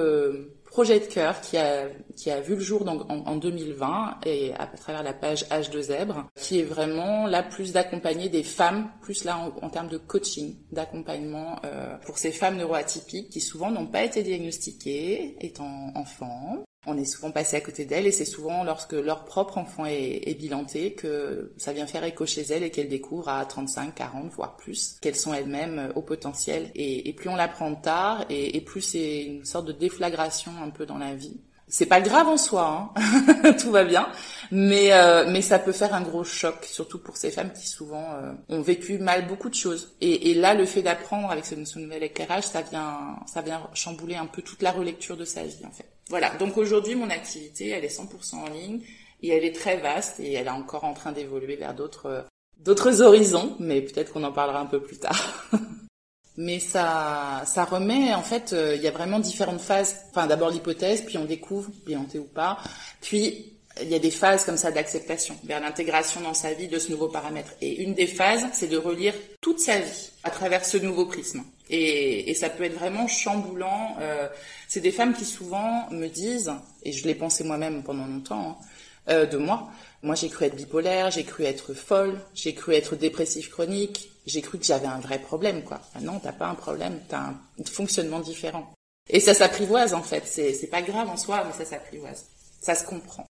projet 0.75 0.99
de 0.99 1.05
cœur 1.05 1.39
qui 1.39 1.55
a, 1.55 1.87
qui 2.17 2.29
a 2.29 2.41
vu 2.41 2.55
le 2.55 2.59
jour 2.59 2.85
en, 2.85 2.99
en, 3.07 3.35
2020 3.37 4.17
et 4.25 4.53
à, 4.55 4.67
travers 4.67 5.03
la 5.03 5.13
page 5.13 5.45
H 5.45 5.71
de 5.71 5.79
Zèbre, 5.79 6.25
qui 6.35 6.59
est 6.59 6.63
vraiment 6.63 7.27
là 7.27 7.43
plus 7.43 7.71
d'accompagner 7.71 8.27
des 8.27 8.43
femmes, 8.43 8.89
plus 9.01 9.23
là 9.23 9.39
en, 9.61 9.69
termes 9.69 9.87
de 9.87 9.97
coaching, 9.97 10.57
d'accompagnement 10.73 11.61
euh, 11.63 11.95
pour 12.05 12.17
ces 12.17 12.33
femmes 12.33 12.57
neuroatypiques 12.57 13.29
qui 13.29 13.39
souvent 13.39 13.71
n'ont 13.71 13.87
pas 13.87 14.03
été 14.03 14.21
diagnostiquées 14.21 15.37
étant 15.39 15.93
enfants 15.95 16.64
on 16.87 16.97
est 16.97 17.05
souvent 17.05 17.31
passé 17.31 17.57
à 17.57 17.61
côté 17.61 17.85
d'elles 17.85 18.07
et 18.07 18.11
c'est 18.11 18.25
souvent 18.25 18.63
lorsque 18.63 18.93
leur 18.93 19.25
propre 19.25 19.57
enfant 19.57 19.85
est, 19.85 20.21
est, 20.25 20.35
bilanté 20.35 20.93
que 20.93 21.53
ça 21.57 21.73
vient 21.73 21.87
faire 21.87 22.03
écho 22.03 22.25
chez 22.25 22.41
elles 22.41 22.63
et 22.63 22.71
qu'elles 22.71 22.89
découvrent 22.89 23.29
à 23.29 23.45
35, 23.45 23.95
40, 23.95 24.31
voire 24.31 24.55
plus, 24.55 24.97
qu'elles 25.01 25.15
sont 25.15 25.33
elles-mêmes 25.33 25.91
au 25.95 26.01
potentiel. 26.01 26.71
Et, 26.75 27.09
et 27.09 27.13
plus 27.13 27.29
on 27.29 27.35
l'apprend 27.35 27.73
tard 27.75 28.25
et, 28.29 28.57
et 28.57 28.61
plus 28.61 28.81
c'est 28.81 29.23
une 29.23 29.45
sorte 29.45 29.65
de 29.65 29.71
déflagration 29.71 30.51
un 30.63 30.69
peu 30.69 30.85
dans 30.85 30.97
la 30.97 31.15
vie. 31.15 31.39
C'est 31.67 31.87
pas 31.87 31.99
grave 31.99 32.27
en 32.27 32.37
soi, 32.37 32.93
hein 32.95 33.53
tout 33.59 33.71
va 33.71 33.83
bien, 33.83 34.07
mais 34.51 34.93
euh, 34.93 35.25
mais 35.27 35.41
ça 35.41 35.57
peut 35.57 35.71
faire 35.71 35.95
un 35.95 36.01
gros 36.01 36.23
choc, 36.23 36.63
surtout 36.63 36.99
pour 36.99 37.17
ces 37.17 37.31
femmes 37.31 37.51
qui 37.51 37.67
souvent 37.67 38.13
euh, 38.13 38.33
ont 38.49 38.61
vécu 38.61 38.99
mal 38.99 39.27
beaucoup 39.27 39.49
de 39.49 39.55
choses. 39.55 39.95
Et, 39.99 40.29
et 40.29 40.33
là, 40.35 40.53
le 40.53 40.67
fait 40.67 40.83
d'apprendre 40.83 41.31
avec 41.31 41.43
ce, 41.43 41.55
ce 41.65 41.79
nouvel 41.79 42.03
éclairage, 42.03 42.43
ça 42.43 42.61
vient 42.61 43.17
ça 43.25 43.41
vient 43.41 43.67
chambouler 43.73 44.15
un 44.15 44.27
peu 44.27 44.43
toute 44.43 44.61
la 44.61 44.71
relecture 44.71 45.17
de 45.17 45.25
sa 45.25 45.43
vie 45.43 45.65
en 45.65 45.71
fait. 45.71 45.94
Voilà, 46.09 46.35
donc 46.35 46.57
aujourd'hui 46.57 46.95
mon 46.95 47.09
activité 47.09 47.69
elle 47.69 47.85
est 47.85 47.99
100% 47.99 48.35
en 48.35 48.49
ligne. 48.49 48.81
Et 49.21 49.29
elle 49.29 49.45
est 49.45 49.55
très 49.55 49.77
vaste 49.77 50.19
et 50.19 50.33
elle 50.33 50.47
est 50.47 50.51
encore 50.51 50.83
en 50.83 50.93
train 50.93 51.11
d'évoluer 51.11 51.55
vers 51.55 51.73
d'autres 51.73 52.25
d'autres 52.57 53.01
horizons, 53.01 53.55
mais 53.59 53.81
peut-être 53.81 54.13
qu'on 54.13 54.23
en 54.23 54.31
parlera 54.31 54.59
un 54.59 54.65
peu 54.65 54.81
plus 54.81 54.97
tard. 54.97 55.49
mais 56.37 56.59
ça, 56.59 57.43
ça 57.45 57.65
remet, 57.65 58.13
en 58.13 58.21
fait, 58.21 58.53
euh, 58.53 58.75
il 58.75 58.81
y 58.81 58.87
a 58.87 58.91
vraiment 58.91 59.19
différentes 59.19 59.61
phases. 59.61 59.97
Enfin, 60.09 60.27
d'abord 60.27 60.49
l'hypothèse, 60.49 61.01
puis 61.01 61.17
on 61.17 61.25
découvre, 61.25 61.69
bienté 61.85 62.19
ou 62.19 62.25
pas. 62.25 62.57
Puis 63.01 63.54
il 63.81 63.89
y 63.89 63.95
a 63.95 63.99
des 63.99 64.11
phases 64.11 64.45
comme 64.45 64.57
ça 64.57 64.71
d'acceptation 64.71 65.35
vers 65.43 65.59
l'intégration 65.59 66.21
dans 66.21 66.33
sa 66.33 66.53
vie 66.53 66.67
de 66.67 66.79
ce 66.79 66.91
nouveau 66.91 67.07
paramètre. 67.07 67.53
Et 67.61 67.81
une 67.81 67.93
des 67.93 68.07
phases, 68.07 68.45
c'est 68.53 68.67
de 68.67 68.77
relire 68.77 69.13
toute 69.41 69.59
sa 69.59 69.79
vie 69.79 70.11
à 70.23 70.29
travers 70.29 70.65
ce 70.65 70.77
nouveau 70.77 71.05
prisme. 71.05 71.43
Et, 71.69 72.33
ça 72.35 72.49
peut 72.49 72.63
être 72.63 72.77
vraiment 72.77 73.07
chamboulant. 73.07 73.95
Euh, 73.99 74.27
c'est 74.67 74.81
des 74.81 74.91
femmes 74.91 75.13
qui 75.13 75.25
souvent 75.25 75.89
me 75.91 76.07
disent, 76.07 76.53
et 76.83 76.91
je 76.91 77.05
l'ai 77.07 77.15
pensé 77.15 77.43
moi-même 77.43 77.83
pendant 77.83 78.05
longtemps, 78.05 78.49
hein, 78.49 78.65
euh, 79.09 79.25
de 79.25 79.37
moi, 79.37 79.69
moi, 80.05 80.13
j'ai 80.13 80.29
cru 80.29 80.45
être 80.45 80.55
bipolaire, 80.55 81.09
j'ai 81.09 81.23
cru 81.23 81.45
être 81.45 81.73
folle, 81.73 82.21
j'ai 82.35 82.53
cru 82.53 82.73
être 82.73 82.95
dépressif 82.95 83.49
chronique, 83.49 84.11
j'ai 84.27 84.41
cru 84.41 84.59
que 84.59 84.65
j'avais 84.65 84.87
un 84.87 84.99
vrai 84.99 85.19
problème, 85.19 85.63
quoi. 85.63 85.81
Ah 85.95 86.01
non, 86.01 86.19
t'as 86.19 86.31
pas 86.31 86.47
un 86.47 86.55
problème, 86.55 87.01
t'as 87.09 87.19
un 87.19 87.35
fonctionnement 87.65 88.19
différent. 88.19 88.71
Et 89.09 89.19
ça 89.19 89.33
s'apprivoise, 89.33 89.93
en 89.93 90.03
fait. 90.03 90.27
C'est 90.27 90.69
pas 90.69 90.81
grave 90.83 91.09
en 91.09 91.17
soi, 91.17 91.43
mais 91.43 91.53
ça 91.53 91.69
s'apprivoise. 91.69 92.25
Ça 92.61 92.75
se 92.75 92.83
comprend. 92.83 93.25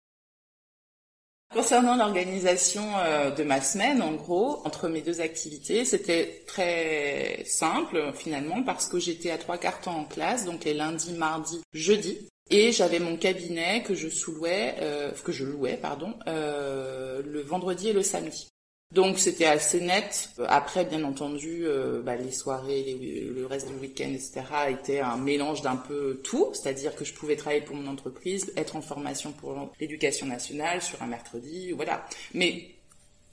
Concernant 1.54 1.96
l'organisation 1.96 2.84
euh, 2.98 3.32
de 3.32 3.44
ma 3.44 3.62
semaine, 3.62 4.02
en 4.02 4.14
gros, 4.14 4.62
entre 4.66 4.90
mes 4.90 5.02
deux 5.02 5.22
activités, 5.22 5.86
c'était 5.86 6.44
très 6.48 7.44
simple 7.46 8.12
finalement 8.14 8.62
parce 8.64 8.88
que 8.88 9.00
j'étais 9.00 9.32
à 9.32 9.38
trois 9.38 9.58
quarts 9.58 9.80
temps 9.80 10.00
en 10.00 10.06
classe, 10.06 10.46
donc 10.46 10.66
les 10.66 10.74
lundis, 10.74 11.14
mardis, 11.14 11.62
jeudi. 11.74 12.28
Et 12.52 12.72
j'avais 12.72 13.00
mon 13.00 13.18
cabinet 13.18 13.82
que 13.84 13.96
je 13.96 14.08
louais, 14.32 14.76
euh, 14.80 15.12
que 15.24 15.32
je 15.32 15.46
louais, 15.46 15.78
pardon, 15.78 16.14
euh, 16.28 17.22
le 17.26 17.42
vendredi 17.42 17.90
et 17.90 17.94
le 17.94 18.04
samedi. 18.04 18.50
Donc 18.96 19.20
c'était 19.20 19.46
assez 19.46 19.82
net. 19.82 20.30
Après, 20.48 20.86
bien 20.86 21.04
entendu, 21.04 21.66
euh, 21.66 22.02
bah, 22.02 22.16
les 22.16 22.32
soirées, 22.32 22.98
le 23.36 23.46
reste 23.46 23.68
du 23.68 23.76
week-end, 23.76 24.08
etc., 24.08 24.42
était 24.70 25.02
un 25.02 25.18
mélange 25.18 25.62
d'un 25.62 25.76
peu 25.76 26.22
tout. 26.24 26.52
C'est-à-dire 26.54 26.96
que 26.96 27.04
je 27.04 27.14
pouvais 27.14 27.36
travailler 27.36 27.62
pour 27.62 27.76
mon 27.76 27.92
entreprise, 27.92 28.54
être 28.56 28.78
en 28.78 28.82
formation 28.82 29.34
pour 29.34 29.70
l'éducation 29.82 30.28
nationale 30.28 30.82
sur 30.82 31.02
un 31.04 31.08
mercredi, 31.08 31.74
voilà. 31.74 32.06
Mais 32.34 32.70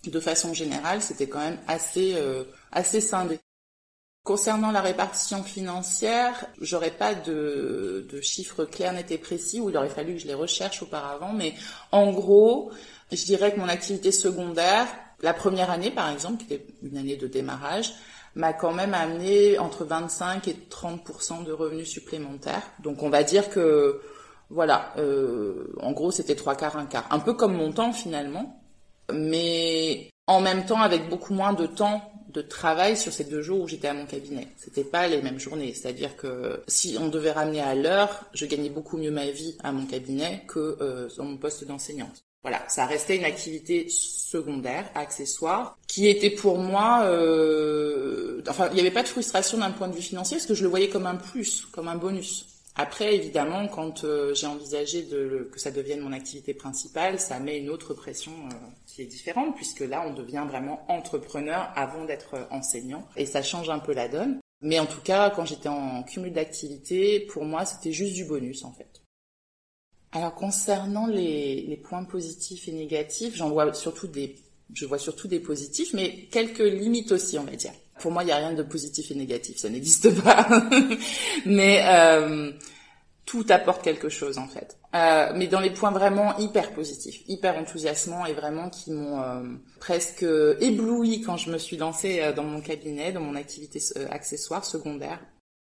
de 0.04 0.18
façon 0.18 0.52
générale, 0.52 1.00
c'était 1.00 1.28
quand 1.28 1.38
même 1.38 1.60
assez 1.68 2.14
euh, 2.16 2.42
assez 2.72 3.00
scindé. 3.00 3.38
Concernant 4.24 4.72
la 4.72 4.80
répartition 4.80 5.44
financière, 5.44 6.46
j'aurais 6.60 6.90
pas 6.90 7.14
de, 7.14 8.08
de 8.10 8.20
chiffres 8.20 8.64
clairs, 8.64 8.94
nets 8.94 9.12
et 9.12 9.18
précis, 9.18 9.60
où 9.60 9.70
il 9.70 9.76
aurait 9.76 9.88
fallu 9.88 10.14
que 10.14 10.20
je 10.20 10.26
les 10.26 10.34
recherche 10.34 10.82
auparavant, 10.82 11.32
mais 11.32 11.54
en 11.92 12.12
gros, 12.12 12.72
je 13.12 13.24
dirais 13.24 13.52
que 13.52 13.60
mon 13.60 13.68
activité 13.68 14.10
secondaire, 14.12 14.88
la 15.22 15.32
première 15.32 15.70
année 15.70 15.90
par 15.90 16.10
exemple, 16.10 16.44
qui 16.44 16.54
était 16.54 16.66
une 16.82 16.96
année 16.96 17.16
de 17.16 17.26
démarrage, 17.26 17.94
m'a 18.34 18.52
quand 18.52 18.72
même 18.72 18.94
amené 18.94 19.58
entre 19.58 19.84
25 19.84 20.48
et 20.48 20.56
30% 20.70 21.44
de 21.44 21.52
revenus 21.52 21.88
supplémentaires. 21.88 22.62
Donc 22.82 23.02
on 23.02 23.10
va 23.10 23.22
dire 23.22 23.50
que 23.50 24.00
voilà, 24.50 24.92
euh, 24.98 25.72
en 25.80 25.92
gros 25.92 26.10
c'était 26.10 26.34
trois 26.34 26.54
quarts, 26.54 26.76
un 26.76 26.86
quart, 26.86 27.06
un 27.10 27.18
peu 27.18 27.34
comme 27.34 27.54
mon 27.54 27.72
temps 27.72 27.92
finalement, 27.92 28.60
mais 29.12 30.10
en 30.26 30.40
même 30.40 30.64
temps 30.66 30.80
avec 30.80 31.08
beaucoup 31.08 31.34
moins 31.34 31.52
de 31.52 31.66
temps 31.66 32.08
de 32.32 32.40
travail 32.40 32.96
sur 32.96 33.12
ces 33.12 33.24
deux 33.24 33.42
jours 33.42 33.60
où 33.60 33.68
j'étais 33.68 33.88
à 33.88 33.94
mon 33.94 34.06
cabinet. 34.06 34.48
C'était 34.56 34.84
pas 34.84 35.06
les 35.06 35.20
mêmes 35.20 35.38
journées. 35.38 35.74
C'est-à-dire 35.74 36.16
que 36.16 36.62
si 36.66 36.96
on 36.98 37.08
devait 37.08 37.32
ramener 37.32 37.60
à 37.60 37.74
l'heure, 37.74 38.24
je 38.32 38.46
gagnais 38.46 38.70
beaucoup 38.70 38.96
mieux 38.96 39.10
ma 39.10 39.26
vie 39.26 39.56
à 39.62 39.72
mon 39.72 39.84
cabinet 39.84 40.44
que 40.48 40.78
euh, 40.80 41.08
dans 41.18 41.24
mon 41.24 41.36
poste 41.36 41.66
d'enseignante. 41.66 42.24
Voilà, 42.42 42.60
ça 42.68 42.86
restait 42.86 43.16
une 43.16 43.24
activité 43.24 43.86
secondaire, 43.88 44.90
accessoire, 44.94 45.78
qui 45.86 46.08
était 46.08 46.30
pour 46.30 46.58
moi, 46.58 47.02
euh... 47.04 48.42
enfin, 48.48 48.68
il 48.70 48.74
n'y 48.74 48.80
avait 48.80 48.90
pas 48.90 49.04
de 49.04 49.08
frustration 49.08 49.58
d'un 49.58 49.70
point 49.70 49.86
de 49.86 49.94
vue 49.94 50.02
financier 50.02 50.38
parce 50.38 50.46
que 50.46 50.54
je 50.54 50.64
le 50.64 50.68
voyais 50.68 50.88
comme 50.88 51.06
un 51.06 51.14
plus, 51.14 51.66
comme 51.66 51.86
un 51.86 51.96
bonus. 51.96 52.46
Après, 52.74 53.14
évidemment, 53.14 53.68
quand 53.68 54.04
euh, 54.04 54.34
j'ai 54.34 54.46
envisagé 54.46 55.02
de, 55.02 55.50
que 55.52 55.60
ça 55.60 55.70
devienne 55.70 56.00
mon 56.00 56.12
activité 56.12 56.54
principale, 56.54 57.20
ça 57.20 57.38
met 57.38 57.58
une 57.58 57.68
autre 57.68 57.92
pression 57.92 58.32
euh, 58.32 58.54
qui 58.86 59.02
est 59.02 59.06
différente, 59.06 59.54
puisque 59.54 59.80
là, 59.80 60.02
on 60.06 60.14
devient 60.14 60.44
vraiment 60.48 60.84
entrepreneur 60.88 61.70
avant 61.76 62.06
d'être 62.06 62.48
enseignant, 62.50 63.06
et 63.16 63.26
ça 63.26 63.42
change 63.42 63.68
un 63.68 63.78
peu 63.78 63.92
la 63.92 64.08
donne. 64.08 64.40
Mais 64.62 64.78
en 64.78 64.86
tout 64.86 65.00
cas, 65.02 65.28
quand 65.30 65.44
j'étais 65.44 65.68
en 65.68 66.02
cumul 66.02 66.32
d'activités, 66.32 67.20
pour 67.20 67.44
moi, 67.44 67.66
c'était 67.66 67.92
juste 67.92 68.14
du 68.14 68.24
bonus, 68.24 68.64
en 68.64 68.72
fait. 68.72 69.01
Alors, 70.12 70.34
concernant 70.34 71.06
les, 71.06 71.62
les 71.62 71.76
points 71.76 72.04
positifs 72.04 72.68
et 72.68 72.72
négatifs, 72.72 73.34
j'en 73.34 73.50
vois 73.50 73.72
surtout 73.72 74.06
des, 74.06 74.36
je 74.74 74.86
vois 74.86 74.98
surtout 74.98 75.28
des 75.28 75.40
positifs, 75.40 75.92
mais 75.94 76.28
quelques 76.30 76.58
limites 76.58 77.12
aussi, 77.12 77.38
on 77.38 77.44
va 77.44 77.56
dire. 77.56 77.72
Pour 77.98 78.10
moi, 78.10 78.22
il 78.22 78.26
n'y 78.26 78.32
a 78.32 78.36
rien 78.36 78.52
de 78.52 78.62
positif 78.62 79.10
et 79.10 79.14
négatif, 79.14 79.58
ça 79.58 79.68
n'existe 79.68 80.22
pas. 80.22 80.46
mais 81.46 81.82
euh, 81.86 82.52
tout 83.24 83.46
apporte 83.48 83.82
quelque 83.82 84.08
chose 84.08 84.38
en 84.38 84.48
fait. 84.48 84.78
Euh, 84.94 85.32
mais 85.34 85.46
dans 85.46 85.60
les 85.60 85.70
points 85.70 85.90
vraiment 85.90 86.36
hyper 86.38 86.72
positifs, 86.72 87.22
hyper 87.28 87.56
enthousiasmants 87.56 88.26
et 88.26 88.34
vraiment 88.34 88.68
qui 88.68 88.90
m'ont 88.90 89.22
euh, 89.22 89.42
presque 89.80 90.26
ébloui 90.60 91.22
quand 91.22 91.36
je 91.38 91.50
me 91.50 91.58
suis 91.58 91.76
lancée 91.76 92.20
euh, 92.20 92.32
dans 92.32 92.42
mon 92.42 92.60
cabinet, 92.60 93.12
dans 93.12 93.20
mon 93.20 93.34
activité 93.34 93.80
euh, 93.96 94.06
accessoire 94.10 94.64
secondaire. 94.64 95.18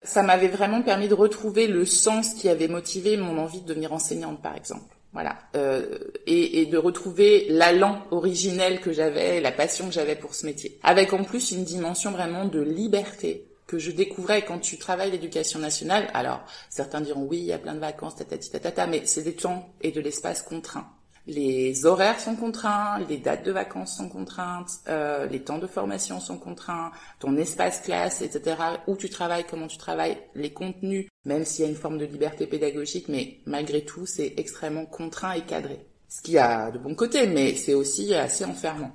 Ça 0.05 0.23
m'avait 0.23 0.49
vraiment 0.49 0.83
permis 0.83 1.09
de 1.09 1.15
retrouver 1.15 1.67
le 1.69 1.85
sens 1.85 2.35
qui 2.35 2.49
avait 2.49 2.69
motivé 2.69 3.17
mon 3.17 3.39
envie 3.39 3.61
de 3.61 3.67
devenir 3.67 3.93
enseignante, 3.93 4.43
par 4.43 4.57
exemple. 4.57 4.97
Voilà, 5.13 5.37
euh, 5.57 5.99
et, 6.27 6.63
et, 6.63 6.67
de 6.67 6.79
retrouver 6.79 7.47
l'allant 7.51 8.03
originel 8.11 8.81
que 8.81 8.95
j'avais, 8.95 9.43
la 9.43 9.53
passion 9.53 9.89
que 9.89 9.93
j'avais 9.93 10.17
pour 10.17 10.35
ce 10.35 10.47
métier, 10.47 10.79
avec 10.83 11.13
en 11.13 11.23
plus 11.23 11.51
une 11.51 11.65
dimension 11.65 12.13
vraiment 12.13 12.47
de 12.47 12.63
liberté 12.63 13.47
que 13.67 13.79
je 13.79 13.91
découvrais 13.91 14.43
quand 14.43 14.59
tu 14.59 14.79
travailles 14.79 15.11
l'éducation 15.11 15.59
nationale. 15.59 16.09
Alors, 16.15 16.41
certains 16.71 17.01
diront 17.01 17.25
oui, 17.25 17.39
il 17.39 17.45
y 17.45 17.53
a 17.53 17.59
plein 17.59 17.75
de 17.75 17.79
vacances, 17.79 18.17
tatati 18.17 18.51
tatata, 18.51 18.87
mais 18.87 19.03
c'est 19.05 19.23
des 19.23 19.35
temps 19.35 19.69
et 19.83 19.93
de 19.93 20.01
l'espace 20.01 20.43
contraints. 20.43 20.91
Les 21.27 21.87
horaires 21.87 22.19
sont 22.19 22.35
contraints, 22.35 22.99
les 23.09 23.19
dates 23.19 23.45
de 23.45 23.53
vacances 23.53 23.97
sont 23.97 24.09
contraintes, 24.09 24.81
euh, 24.89 25.27
les 25.27 25.41
temps 25.41 25.59
de 25.59 25.69
formation 25.69 26.19
sont 26.19 26.37
contraints, 26.37 26.91
ton 27.21 27.37
espace 27.37 27.81
classe, 27.81 28.23
etc. 28.23 28.57
Où 28.89 28.97
tu 28.97 29.09
travailles, 29.09 29.45
comment 29.49 29.69
tu 29.69 29.79
travailles, 29.79 30.19
les 30.35 30.53
contenus, 30.53 31.09
même 31.25 31.45
s'il 31.45 31.65
y 31.65 31.69
a 31.69 31.71
une 31.71 31.77
forme 31.77 31.99
de 31.99 32.07
liberté 32.07 32.49
pédagogique, 32.49 33.09
mais 33.09 33.39
malgré 33.47 33.85
tout, 33.85 34.05
c'est 34.05 34.35
extrêmement 34.37 34.85
contraint 34.85 35.33
et 35.33 35.43
cadré. 35.43 35.87
Ce 36.09 36.23
qui 36.23 36.39
a 36.39 36.73
de 36.73 36.79
bons 36.79 36.97
côtés, 36.97 37.29
mais 37.29 37.55
c'est 37.55 37.75
aussi 37.75 38.15
assez 38.15 38.45
enfermant. 38.45 38.93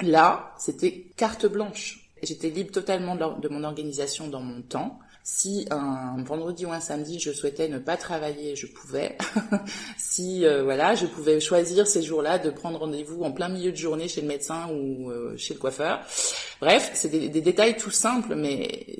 Là, 0.00 0.54
c'était 0.58 1.06
carte 1.16 1.46
blanche. 1.46 2.10
J'étais 2.22 2.50
libre 2.50 2.72
totalement 2.72 3.14
de 3.14 3.48
mon 3.48 3.64
organisation 3.64 4.28
dans 4.28 4.40
mon 4.40 4.62
temps. 4.62 4.98
Si 5.24 5.66
un 5.70 6.20
vendredi 6.24 6.66
ou 6.66 6.72
un 6.72 6.80
samedi, 6.80 7.20
je 7.20 7.30
souhaitais 7.30 7.68
ne 7.68 7.78
pas 7.78 7.96
travailler, 7.96 8.56
je 8.56 8.66
pouvais. 8.66 9.16
si 9.96 10.44
euh, 10.44 10.64
voilà, 10.64 10.96
je 10.96 11.06
pouvais 11.06 11.38
choisir 11.38 11.86
ces 11.86 12.02
jours-là 12.02 12.40
de 12.40 12.50
prendre 12.50 12.80
rendez-vous 12.80 13.22
en 13.22 13.30
plein 13.30 13.48
milieu 13.48 13.70
de 13.70 13.76
journée 13.76 14.08
chez 14.08 14.20
le 14.20 14.26
médecin 14.26 14.68
ou 14.72 15.10
euh, 15.10 15.36
chez 15.36 15.54
le 15.54 15.60
coiffeur. 15.60 16.00
Bref, 16.60 16.90
c'est 16.94 17.08
des, 17.08 17.28
détails 17.40 17.76
tout 17.76 17.92
simples, 17.92 18.34
mais 18.34 18.96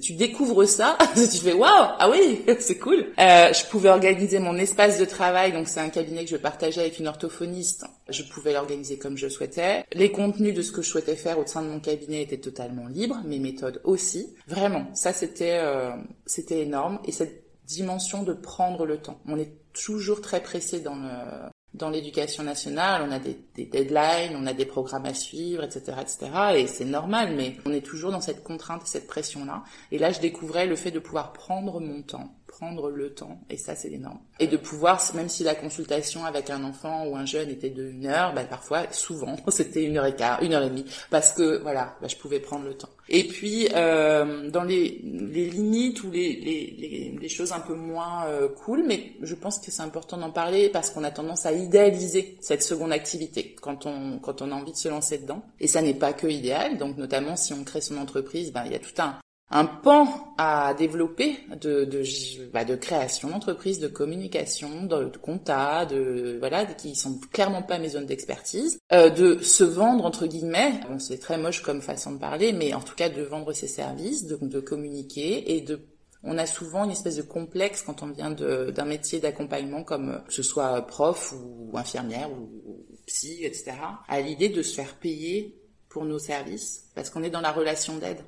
tu 0.00 0.12
découvres 0.12 0.66
ça, 0.68 0.96
tu 1.14 1.38
fais 1.38 1.52
waouh, 1.52 1.68
ah 1.68 2.08
oui, 2.10 2.42
c'est 2.60 2.78
cool. 2.78 3.06
Euh, 3.18 3.52
je 3.52 3.64
pouvais 3.66 3.88
organiser 3.88 4.38
mon 4.38 4.56
espace 4.56 5.00
de 5.00 5.04
travail, 5.04 5.52
donc 5.52 5.66
c'est 5.66 5.80
un 5.80 5.88
cabinet 5.88 6.24
que 6.24 6.30
je 6.30 6.36
partageais 6.36 6.82
avec 6.82 7.00
une 7.00 7.08
orthophoniste. 7.08 7.86
Je 8.10 8.22
pouvais 8.24 8.52
l'organiser 8.52 8.98
comme 8.98 9.16
je 9.16 9.28
souhaitais. 9.28 9.84
Les 9.92 10.12
contenus 10.12 10.54
de 10.54 10.62
ce 10.62 10.72
que 10.72 10.82
je 10.82 10.88
souhaitais 10.88 11.16
faire 11.16 11.38
au 11.38 11.46
sein 11.46 11.62
de 11.62 11.68
mon 11.68 11.80
cabinet 11.80 12.22
étaient 12.22 12.38
totalement 12.38 12.86
libres, 12.88 13.20
mes 13.24 13.38
méthodes 13.38 13.80
aussi. 13.84 14.34
Vraiment, 14.46 14.86
ça 14.94 15.12
c'était 15.12 15.58
euh, 15.60 15.92
c'était 16.26 16.62
énorme 16.62 16.98
et 17.04 17.12
cette 17.12 17.44
dimension 17.66 18.22
de 18.22 18.32
prendre 18.32 18.84
le 18.84 18.98
temps. 18.98 19.20
On 19.26 19.38
est 19.38 19.52
toujours 19.72 20.20
très 20.20 20.42
pressé 20.42 20.80
dans 20.80 20.96
le 20.96 21.50
dans 21.74 21.90
l'éducation 21.90 22.42
nationale, 22.42 23.02
on 23.08 23.12
a 23.12 23.18
des, 23.18 23.38
des, 23.54 23.64
deadlines, 23.64 24.34
on 24.34 24.46
a 24.46 24.52
des 24.52 24.66
programmes 24.66 25.06
à 25.06 25.14
suivre, 25.14 25.62
etc., 25.62 25.98
etc. 26.00 26.30
Et 26.56 26.66
c'est 26.66 26.84
normal, 26.84 27.34
mais 27.36 27.56
on 27.64 27.72
est 27.72 27.84
toujours 27.84 28.10
dans 28.10 28.20
cette 28.20 28.42
contrainte 28.42 28.82
et 28.82 28.88
cette 28.88 29.06
pression-là. 29.06 29.62
Et 29.92 29.98
là, 29.98 30.10
je 30.10 30.20
découvrais 30.20 30.66
le 30.66 30.74
fait 30.74 30.90
de 30.90 30.98
pouvoir 30.98 31.32
prendre 31.32 31.80
mon 31.80 32.02
temps, 32.02 32.34
prendre 32.60 32.90
le 32.90 33.14
temps, 33.14 33.40
et 33.48 33.56
ça, 33.56 33.74
c'est 33.74 33.90
énorme. 33.90 34.18
Et 34.38 34.46
de 34.46 34.58
pouvoir, 34.58 35.02
même 35.14 35.30
si 35.30 35.44
la 35.44 35.54
consultation 35.54 36.26
avec 36.26 36.50
un 36.50 36.62
enfant 36.62 37.06
ou 37.06 37.16
un 37.16 37.24
jeune 37.24 37.48
était 37.48 37.70
de 37.70 37.88
une 37.88 38.04
heure, 38.04 38.34
bah, 38.34 38.44
parfois, 38.44 38.82
souvent, 38.92 39.36
c'était 39.48 39.82
une 39.82 39.96
heure 39.96 40.04
et 40.04 40.14
quart, 40.14 40.42
une 40.42 40.52
heure 40.52 40.62
et 40.62 40.68
demie, 40.68 40.84
parce 41.08 41.32
que 41.32 41.62
voilà, 41.62 41.96
bah, 42.02 42.08
je 42.08 42.16
pouvais 42.16 42.38
prendre 42.38 42.66
le 42.66 42.74
temps. 42.74 42.90
Et 43.08 43.24
puis, 43.24 43.68
euh, 43.74 44.50
dans 44.50 44.62
les, 44.62 45.00
les, 45.02 45.48
limites 45.48 46.04
ou 46.04 46.10
les, 46.10 46.36
les, 46.36 47.16
les, 47.18 47.28
choses 47.30 47.52
un 47.52 47.60
peu 47.60 47.74
moins 47.74 48.26
euh, 48.26 48.48
cool, 48.48 48.84
mais 48.86 49.14
je 49.22 49.34
pense 49.34 49.58
que 49.58 49.70
c'est 49.70 49.82
important 49.82 50.18
d'en 50.18 50.30
parler 50.30 50.68
parce 50.68 50.90
qu'on 50.90 51.02
a 51.02 51.10
tendance 51.10 51.46
à 51.46 51.52
idéaliser 51.52 52.36
cette 52.40 52.62
seconde 52.62 52.92
activité 52.92 53.56
quand 53.60 53.86
on, 53.86 54.18
quand 54.18 54.42
on 54.42 54.52
a 54.52 54.54
envie 54.54 54.72
de 54.72 54.76
se 54.76 54.88
lancer 54.88 55.16
dedans. 55.16 55.42
Et 55.60 55.66
ça 55.66 55.80
n'est 55.80 55.94
pas 55.94 56.12
que 56.12 56.26
idéal. 56.26 56.76
Donc, 56.76 56.98
notamment, 56.98 57.36
si 57.36 57.54
on 57.54 57.64
crée 57.64 57.80
son 57.80 57.96
entreprise, 57.96 58.52
ben, 58.52 58.64
il 58.66 58.72
y 58.72 58.76
a 58.76 58.78
tout 58.78 58.94
un, 58.98 59.18
un 59.50 59.64
pan 59.64 60.34
à 60.38 60.74
développer 60.74 61.38
de 61.60 61.84
de, 61.84 62.04
bah, 62.52 62.64
de 62.64 62.76
création 62.76 63.28
d'entreprise, 63.28 63.80
de 63.80 63.88
communication, 63.88 64.84
de, 64.84 65.04
de, 65.04 65.18
compta, 65.18 65.86
de 65.86 66.36
voilà, 66.38 66.64
qui 66.66 66.94
sont 66.94 67.18
clairement 67.32 67.62
pas 67.62 67.78
mes 67.78 67.90
zones 67.90 68.06
d'expertise, 68.06 68.78
euh, 68.92 69.10
de 69.10 69.42
se 69.42 69.64
vendre 69.64 70.04
entre 70.04 70.26
guillemets. 70.26 70.80
C'est 70.98 71.18
très 71.18 71.38
moche 71.38 71.62
comme 71.62 71.82
façon 71.82 72.12
de 72.12 72.18
parler, 72.18 72.52
mais 72.52 72.74
en 72.74 72.80
tout 72.80 72.94
cas 72.94 73.08
de 73.08 73.22
vendre 73.22 73.52
ses 73.52 73.66
services, 73.66 74.26
de, 74.26 74.36
de 74.36 74.60
communiquer 74.60 75.56
et 75.56 75.60
de 75.60 75.80
on 76.22 76.36
a 76.36 76.46
souvent 76.46 76.84
une 76.84 76.90
espèce 76.90 77.16
de 77.16 77.22
complexe 77.22 77.82
quand 77.82 78.02
on 78.02 78.08
vient 78.08 78.30
d'un 78.30 78.84
métier 78.84 79.20
d'accompagnement 79.20 79.84
comme 79.84 80.22
que 80.26 80.34
ce 80.34 80.42
soit 80.42 80.82
prof 80.86 81.32
ou 81.32 81.76
infirmière 81.78 82.30
ou, 82.30 82.86
psy, 83.06 83.40
etc. 83.42 83.72
à 84.06 84.20
l'idée 84.20 84.50
de 84.50 84.62
se 84.62 84.74
faire 84.74 84.96
payer 84.96 85.58
pour 85.88 86.04
nos 86.04 86.18
services 86.18 86.90
parce 86.94 87.10
qu'on 87.10 87.22
est 87.22 87.30
dans 87.30 87.40
la 87.40 87.52
relation 87.52 87.96
d'aide. 87.96 88.20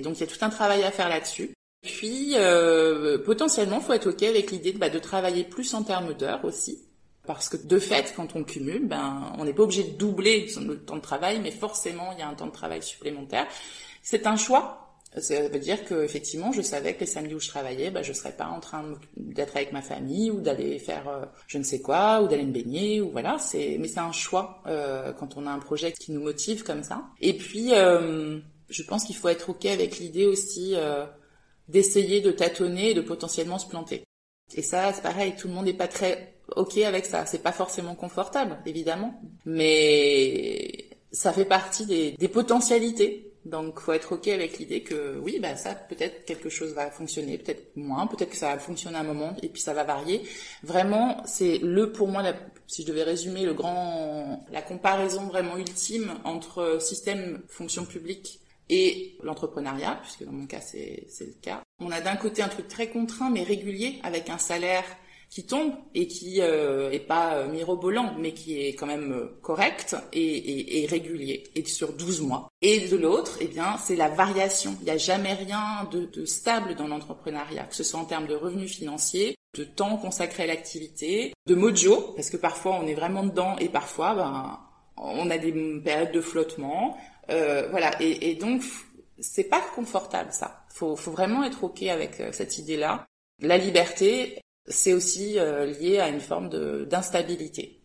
Donc 0.00 0.18
il 0.18 0.20
y 0.20 0.22
a 0.22 0.26
tout 0.26 0.44
un 0.44 0.50
travail 0.50 0.82
à 0.82 0.90
faire 0.90 1.08
là-dessus. 1.08 1.52
Puis 1.82 2.34
euh, 2.36 3.18
potentiellement, 3.18 3.80
faut 3.80 3.92
être 3.92 4.10
ok 4.10 4.22
avec 4.22 4.50
l'idée 4.50 4.72
de, 4.72 4.78
bah, 4.78 4.88
de 4.88 4.98
travailler 4.98 5.44
plus 5.44 5.74
en 5.74 5.82
termes 5.82 6.14
d'heures 6.14 6.44
aussi. 6.44 6.78
Parce 7.26 7.48
que 7.48 7.56
de 7.56 7.78
fait, 7.78 8.12
quand 8.16 8.34
on 8.34 8.42
cumule, 8.42 8.86
ben, 8.86 9.32
on 9.38 9.44
n'est 9.44 9.52
pas 9.52 9.62
obligé 9.62 9.84
de 9.84 9.96
doubler 9.96 10.48
le 10.60 10.76
temps 10.76 10.96
de 10.96 11.00
travail, 11.00 11.40
mais 11.40 11.52
forcément, 11.52 12.10
il 12.12 12.18
y 12.18 12.22
a 12.22 12.28
un 12.28 12.34
temps 12.34 12.46
de 12.46 12.52
travail 12.52 12.82
supplémentaire. 12.82 13.46
C'est 14.02 14.26
un 14.26 14.36
choix 14.36 14.82
ça 15.18 15.46
veut 15.48 15.58
dire 15.58 15.84
que 15.84 16.02
effectivement, 16.02 16.52
je 16.52 16.62
savais 16.62 16.94
que 16.94 17.00
les 17.00 17.06
samedis 17.06 17.34
où 17.34 17.40
je 17.40 17.48
travaillais, 17.48 17.90
bah, 17.90 18.02
je 18.02 18.12
serais 18.12 18.32
pas 18.32 18.46
en 18.46 18.60
train 18.60 18.82
d'être 19.16 19.56
avec 19.56 19.72
ma 19.72 19.82
famille 19.82 20.30
ou 20.30 20.40
d'aller 20.40 20.78
faire 20.78 21.06
euh, 21.08 21.26
je 21.46 21.58
ne 21.58 21.62
sais 21.62 21.82
quoi 21.82 22.22
ou 22.22 22.28
d'aller 22.28 22.44
me 22.44 22.52
baigner 22.52 23.00
ou 23.02 23.10
voilà. 23.10 23.36
Mais 23.54 23.88
c'est 23.88 23.98
un 23.98 24.12
choix 24.12 24.62
euh, 24.66 25.12
quand 25.12 25.36
on 25.36 25.46
a 25.46 25.50
un 25.50 25.58
projet 25.58 25.92
qui 25.92 26.12
nous 26.12 26.22
motive 26.22 26.62
comme 26.64 26.82
ça. 26.82 27.04
Et 27.20 27.36
puis, 27.36 27.74
euh, 27.74 28.38
je 28.72 28.82
pense 28.82 29.04
qu'il 29.04 29.16
faut 29.16 29.28
être 29.28 29.50
ok 29.50 29.66
avec 29.66 29.98
l'idée 29.98 30.26
aussi 30.26 30.74
euh, 30.74 31.04
d'essayer 31.68 32.20
de 32.20 32.30
tâtonner 32.30 32.90
et 32.90 32.94
de 32.94 33.00
potentiellement 33.00 33.58
se 33.58 33.68
planter. 33.68 34.04
Et 34.54 34.62
ça, 34.62 34.92
c'est 34.92 35.02
pareil, 35.02 35.34
tout 35.38 35.48
le 35.48 35.54
monde 35.54 35.66
n'est 35.66 35.72
pas 35.72 35.88
très 35.88 36.34
ok 36.56 36.78
avec 36.78 37.06
ça. 37.06 37.26
C'est 37.26 37.42
pas 37.42 37.52
forcément 37.52 37.94
confortable, 37.94 38.58
évidemment, 38.66 39.20
mais 39.44 40.90
ça 41.10 41.32
fait 41.32 41.44
partie 41.44 41.86
des, 41.86 42.28
potentialités 42.28 43.28
donc, 43.44 43.80
faut 43.80 43.92
être 43.92 44.12
ok 44.12 44.28
avec 44.28 44.58
l'idée 44.60 44.84
que 44.84 45.18
oui, 45.18 45.40
bah 45.40 45.56
ça, 45.56 45.74
peut-être 45.74 46.24
quelque 46.24 46.48
chose 46.48 46.74
va 46.74 46.92
fonctionner, 46.92 47.38
peut-être 47.38 47.76
moins, 47.76 48.06
peut-être 48.06 48.30
que 48.30 48.36
ça 48.36 48.54
va 48.54 48.58
fonctionner 48.60 48.96
à 48.96 49.00
un 49.00 49.04
moment 49.04 49.34
et 49.42 49.48
puis 49.48 49.60
ça 49.60 49.74
va 49.74 49.82
varier. 49.82 50.22
Vraiment, 50.62 51.20
c'est 51.24 51.58
le 51.58 51.90
pour 51.90 52.06
moi, 52.06 52.22
si 52.68 52.82
je 52.82 52.86
devais 52.86 53.02
résumer 53.02 53.44
le 53.44 53.52
grand, 53.52 54.46
la 54.52 54.62
comparaison 54.62 55.22
vraiment 55.22 55.56
ultime 55.56 56.14
entre 56.22 56.80
système 56.80 57.42
fonction 57.48 57.84
publique 57.84 58.38
et 58.68 59.16
l'entrepreneuriat, 59.22 59.98
puisque 60.02 60.24
dans 60.24 60.32
mon 60.32 60.46
cas 60.46 60.60
c'est 60.60 61.06
le 61.20 61.40
cas. 61.40 61.62
On 61.80 61.90
a 61.90 62.00
d'un 62.00 62.16
côté 62.16 62.42
un 62.42 62.48
truc 62.48 62.68
très 62.68 62.88
contraint 62.88 63.30
mais 63.30 63.42
régulier 63.42 64.00
avec 64.02 64.30
un 64.30 64.38
salaire 64.38 64.84
qui 65.32 65.44
tombe 65.46 65.72
et 65.94 66.08
qui 66.08 66.42
euh, 66.42 66.90
est 66.90 66.98
pas 66.98 67.36
euh, 67.36 67.48
mirobolant, 67.48 68.14
mais 68.18 68.32
qui 68.32 68.60
est 68.60 68.74
quand 68.74 68.86
même 68.86 69.12
euh, 69.12 69.38
correct 69.40 69.96
et, 70.12 70.86
régulier, 70.90 71.44
et 71.54 71.64
sur 71.64 71.94
12 71.94 72.20
mois. 72.20 72.48
Et 72.60 72.86
de 72.88 72.96
l'autre, 72.98 73.38
eh 73.40 73.46
bien, 73.46 73.78
c'est 73.82 73.96
la 73.96 74.10
variation. 74.10 74.76
Il 74.80 74.84
n'y 74.84 74.90
a 74.90 74.98
jamais 74.98 75.32
rien 75.32 75.88
de, 75.90 76.04
de 76.04 76.26
stable 76.26 76.74
dans 76.74 76.86
l'entrepreneuriat, 76.86 77.64
que 77.64 77.74
ce 77.74 77.82
soit 77.82 77.98
en 77.98 78.04
termes 78.04 78.26
de 78.26 78.34
revenus 78.34 78.76
financiers, 78.76 79.34
de 79.56 79.64
temps 79.64 79.96
consacré 79.96 80.42
à 80.42 80.46
l'activité, 80.46 81.32
de 81.46 81.54
mojo, 81.54 82.12
parce 82.14 82.28
que 82.28 82.36
parfois 82.36 82.78
on 82.82 82.86
est 82.86 82.94
vraiment 82.94 83.24
dedans 83.24 83.56
et 83.58 83.70
parfois 83.70 84.14
ben, 84.14 84.58
on 84.98 85.30
a 85.30 85.38
des 85.38 85.52
périodes 85.82 86.12
de 86.12 86.20
flottement. 86.20 86.98
Euh, 87.30 87.68
voilà, 87.70 87.90
et, 88.00 88.30
et 88.30 88.34
donc 88.34 88.62
c'est 89.22 89.44
pas 89.44 89.62
confortable 89.74 90.32
ça. 90.32 90.64
Faut, 90.68 90.96
faut 90.96 91.12
vraiment 91.12 91.44
être 91.44 91.64
ok 91.64 91.82
avec 91.84 92.20
euh, 92.20 92.30
cette 92.32 92.58
idée-là. 92.58 93.06
La 93.40 93.58
liberté, 93.58 94.40
c'est 94.66 94.92
aussi 94.92 95.38
euh, 95.38 95.66
lié 95.66 95.98
à 95.98 96.08
une 96.08 96.20
forme 96.20 96.48
d'instabilité. 96.86 97.80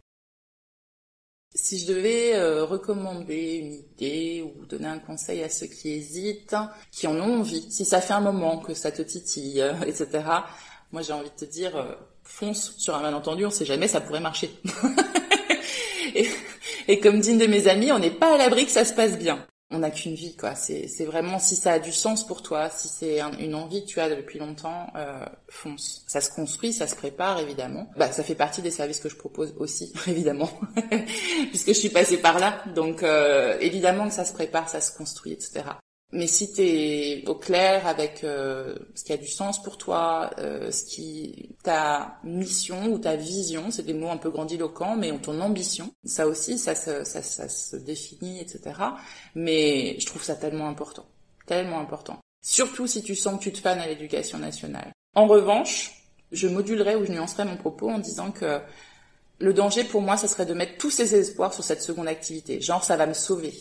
Si 1.56 1.80
je 1.80 1.88
devais 1.88 2.36
euh, 2.36 2.66
recommander 2.66 3.56
une 3.56 3.74
idée 3.74 4.42
ou 4.44 4.66
donner 4.66 4.88
un 4.88 5.00
conseil 5.00 5.42
à 5.44 5.50
ceux 5.50 5.68
qui 5.68 5.90
hésitent, 5.90 6.56
qui 6.92 7.08
en 7.08 7.16
ont 7.16 7.40
envie, 7.40 7.72
si 7.72 7.86
ça 7.86 8.02
fait 8.02 8.14
un 8.14 8.22
moment 8.22 8.60
que 8.60 8.74
ça 8.74 8.92
te 8.92 9.02
titille, 9.02 9.64
etc., 9.86 10.24
moi 10.92 11.02
j'ai 11.02 11.14
envie 11.14 11.30
de 11.30 11.36
te 11.36 11.46
dire, 11.46 11.98
fonce 12.24 12.76
sur 12.78 12.96
un 12.96 13.02
malentendu, 13.02 13.46
on 13.46 13.50
sait 13.50 13.66
jamais, 13.66 13.88
ça 13.88 14.02
pourrait 14.02 14.20
marcher. 14.20 14.52
et, 16.88 17.00
comme 17.00 17.20
dit 17.20 17.38
de 17.38 17.46
mes 17.46 17.68
amies, 17.68 17.92
on 17.92 18.00
n'est 18.00 18.10
pas 18.10 18.34
à 18.34 18.38
l'abri 18.38 18.66
que 18.66 18.72
ça 18.72 18.86
se 18.86 18.94
passe 18.94 19.18
bien 19.18 19.46
on 19.70 19.80
n'a 19.80 19.92
qu'une 19.92 20.14
vie, 20.14 20.36
quoi. 20.36 20.56
C'est, 20.56 20.88
c'est 20.88 21.04
vraiment 21.04 21.40
si 21.40 21.56
ça 21.56 21.74
a 21.74 21.80
du 21.80 21.92
sens 21.92 22.26
pour 22.26 22.42
toi, 22.42 22.70
si 22.70 22.88
c'est 22.88 23.20
une 23.40 23.54
envie 23.54 23.84
que 23.84 23.88
tu 23.88 24.00
as 24.00 24.10
depuis 24.10 24.40
longtemps, 24.40 24.88
euh, 24.96 25.26
fonce. 25.50 26.04
Ça 26.08 26.22
se 26.22 26.32
construit, 26.32 26.72
ça 26.72 26.88
se 26.88 26.96
prépare 26.96 27.40
évidemment. 27.40 27.90
Bah, 27.98 28.12
ça 28.12 28.24
fait 28.24 28.36
partie 28.36 28.62
des 28.62 28.72
services 28.72 29.00
que 29.00 29.10
je 29.10 29.18
propose 29.18 29.54
aussi, 29.58 29.92
évidemment, 30.08 30.50
puisque 31.50 31.68
je 31.68 31.74
suis 31.80 31.90
passée 31.90 32.18
par 32.18 32.40
là. 32.40 32.64
Donc 32.76 33.04
euh, 33.04 33.58
évidemment 33.60 34.08
que 34.08 34.14
ça 34.14 34.24
se 34.24 34.34
prépare, 34.34 34.70
ça 34.70 34.80
se 34.80 34.96
construit, 34.96 35.34
etc. 35.34 35.64
Mais 36.14 36.28
si 36.28 36.54
tu 36.54 36.62
es 36.62 37.28
au 37.28 37.36
clair 37.36 37.86
avec 37.86 38.24
euh, 38.24 38.78
ce 38.96 39.04
qui 39.04 39.12
a 39.12 39.18
du 39.18 39.28
sens 39.28 39.62
pour 39.62 39.78
toi, 39.78 40.30
euh, 40.40 40.72
ce 40.72 40.86
qui 40.86 41.56
ta 41.64 42.20
mission 42.24 42.86
ou 42.86 42.98
ta 42.98 43.18
vision, 43.18 43.72
c'est 43.72 43.84
des 43.84 43.94
mots 43.94 44.10
un 44.10 44.18
peu 44.18 44.30
grandiloquents, 44.30 44.96
mais 44.96 45.12
ton 45.20 45.42
ambition, 45.42 45.92
ça 46.06 46.26
aussi, 46.28 46.58
ça, 46.58 46.76
ça, 46.76 47.04
ça, 47.04 47.22
ça 47.22 47.50
se 47.50 47.76
définit, 47.76 48.40
etc. 48.40 48.80
Mais 49.36 50.00
je 50.00 50.06
trouve 50.06 50.24
ça 50.24 50.36
tellement 50.36 50.70
important, 50.70 51.06
tellement 51.46 51.80
important. 51.80 52.20
Surtout 52.42 52.88
si 52.88 53.04
tu 53.04 53.14
sens 53.14 53.38
que 53.38 53.44
tu 53.44 53.52
te 53.52 53.60
fanes 53.60 53.80
à 53.80 53.88
l'éducation 53.88 54.38
nationale. 54.38 54.94
En 55.14 55.28
revanche, 55.28 56.06
je 56.32 56.48
modulerai 56.48 56.96
ou 56.96 57.04
je 57.06 57.12
nuancerai 57.12 57.44
mon 57.44 57.58
propos 57.58 57.90
en 57.90 58.00
disant 58.00 58.32
que 58.32 58.62
le 59.40 59.54
danger 59.54 59.84
pour 59.84 60.02
moi, 60.02 60.16
ça 60.16 60.30
serait 60.30 60.46
de 60.46 60.54
mettre 60.54 60.78
tous 60.78 60.90
ses 60.90 61.16
espoirs 61.16 61.54
sur 61.54 61.66
cette 61.66 61.82
seconde 61.82 62.08
activité. 62.08 62.62
Genre, 62.62 62.84
ça 62.84 62.96
va 62.96 63.08
me 63.08 63.14
sauver. 63.14 63.54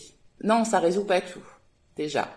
Non, 0.43 0.63
ça 0.63 0.79
résout 0.79 1.03
pas 1.03 1.19
tout 1.19 1.43
déjà. 1.97 2.29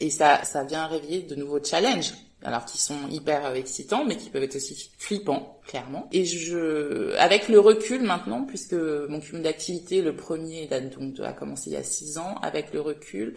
Et 0.00 0.10
ça, 0.10 0.44
ça 0.44 0.64
vient 0.64 0.86
réveiller 0.86 1.22
de 1.22 1.34
nouveaux 1.34 1.62
challenges, 1.62 2.12
alors 2.44 2.66
qui 2.66 2.78
sont 2.78 3.08
hyper 3.10 3.54
excitants, 3.54 4.04
mais 4.04 4.16
qui 4.16 4.28
peuvent 4.28 4.42
être 4.42 4.56
aussi 4.56 4.90
flippants, 4.98 5.58
clairement. 5.66 6.06
Et 6.12 6.24
je, 6.24 7.16
avec 7.16 7.48
le 7.48 7.58
recul 7.58 8.02
maintenant, 8.02 8.44
puisque 8.44 8.74
mon 8.74 9.20
cumul 9.20 9.42
d'activité, 9.42 10.02
le 10.02 10.14
premier, 10.14 10.68
donc 10.68 11.18
a 11.20 11.32
commencé 11.32 11.70
il 11.70 11.72
y 11.72 11.76
a 11.76 11.82
six 11.82 12.18
ans, 12.18 12.36
avec 12.42 12.74
le 12.74 12.80
recul, 12.80 13.36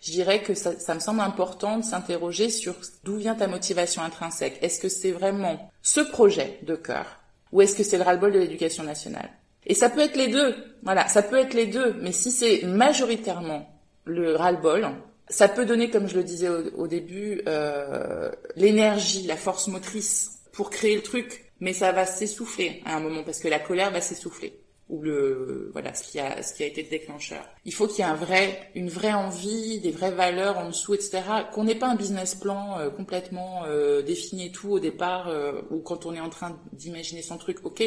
je 0.00 0.12
dirais 0.12 0.42
que 0.42 0.54
ça, 0.54 0.78
ça 0.78 0.94
me 0.94 1.00
semble 1.00 1.20
important 1.20 1.78
de 1.78 1.84
s'interroger 1.84 2.48
sur 2.48 2.76
d'où 3.02 3.16
vient 3.16 3.34
ta 3.34 3.48
motivation 3.48 4.02
intrinsèque. 4.02 4.58
Est-ce 4.62 4.78
que 4.78 4.88
c'est 4.88 5.10
vraiment 5.10 5.70
ce 5.82 6.00
projet 6.00 6.60
de 6.62 6.76
cœur, 6.76 7.18
ou 7.50 7.62
est-ce 7.62 7.74
que 7.74 7.82
c'est 7.82 7.98
le 7.98 8.04
ras-le-bol 8.04 8.32
de 8.32 8.38
l'éducation 8.38 8.84
nationale? 8.84 9.30
Et 9.66 9.74
ça 9.74 9.90
peut 9.90 10.00
être 10.00 10.16
les 10.16 10.28
deux. 10.28 10.54
Voilà, 10.84 11.08
ça 11.08 11.22
peut 11.22 11.38
être 11.38 11.54
les 11.54 11.66
deux. 11.66 11.96
Mais 12.00 12.12
si 12.12 12.30
c'est 12.30 12.62
majoritairement 12.62 13.68
le 14.04 14.36
ras-le-bol, 14.36 14.88
ça 15.28 15.48
peut 15.48 15.66
donner, 15.66 15.90
comme 15.90 16.08
je 16.08 16.16
le 16.16 16.24
disais 16.24 16.48
au, 16.48 16.86
début, 16.86 17.42
euh, 17.48 18.30
l'énergie, 18.54 19.22
la 19.26 19.36
force 19.36 19.68
motrice 19.68 20.38
pour 20.52 20.70
créer 20.70 20.96
le 20.96 21.02
truc, 21.02 21.52
mais 21.60 21.72
ça 21.72 21.92
va 21.92 22.06
s'essouffler 22.06 22.82
à 22.84 22.96
un 22.96 23.00
moment 23.00 23.22
parce 23.24 23.38
que 23.40 23.48
la 23.48 23.58
colère 23.58 23.90
va 23.90 24.00
s'essouffler 24.00 24.60
ou 24.88 25.02
le 25.02 25.70
voilà 25.72 25.94
ce 25.94 26.04
qui 26.04 26.20
a 26.20 26.42
ce 26.42 26.54
qui 26.54 26.62
a 26.62 26.66
été 26.66 26.82
le 26.82 26.88
déclencheur. 26.88 27.44
Il 27.64 27.74
faut 27.74 27.88
qu'il 27.88 27.98
y 27.98 28.02
ait 28.02 28.10
un 28.10 28.14
vrai 28.14 28.70
une 28.74 28.88
vraie 28.88 29.12
envie, 29.12 29.80
des 29.80 29.90
vraies 29.90 30.12
valeurs 30.12 30.58
en 30.58 30.68
dessous, 30.68 30.94
etc. 30.94 31.22
Qu'on 31.52 31.64
n'ait 31.64 31.74
pas 31.74 31.88
un 31.88 31.96
business 31.96 32.34
plan 32.34 32.78
euh, 32.78 32.90
complètement 32.90 33.64
euh, 33.64 34.02
défini 34.02 34.46
et 34.46 34.52
tout 34.52 34.70
au 34.70 34.78
départ 34.78 35.28
euh, 35.28 35.60
ou 35.70 35.80
quand 35.80 36.06
on 36.06 36.14
est 36.14 36.20
en 36.20 36.30
train 36.30 36.58
d'imaginer 36.72 37.22
son 37.22 37.36
truc, 37.36 37.58
ok. 37.64 37.82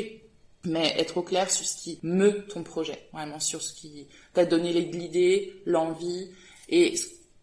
Mais 0.66 0.94
être 0.98 1.18
au 1.18 1.22
clair 1.22 1.50
sur 1.50 1.66
ce 1.66 1.78
qui 1.82 2.00
meut 2.04 2.46
ton 2.48 2.64
projet, 2.64 3.08
vraiment 3.14 3.40
sur 3.40 3.62
ce 3.62 3.74
qui 3.74 4.08
t'a 4.34 4.46
donné 4.46 4.74
l'idée, 4.74 5.54
l'envie 5.66 6.32
et 6.68 6.96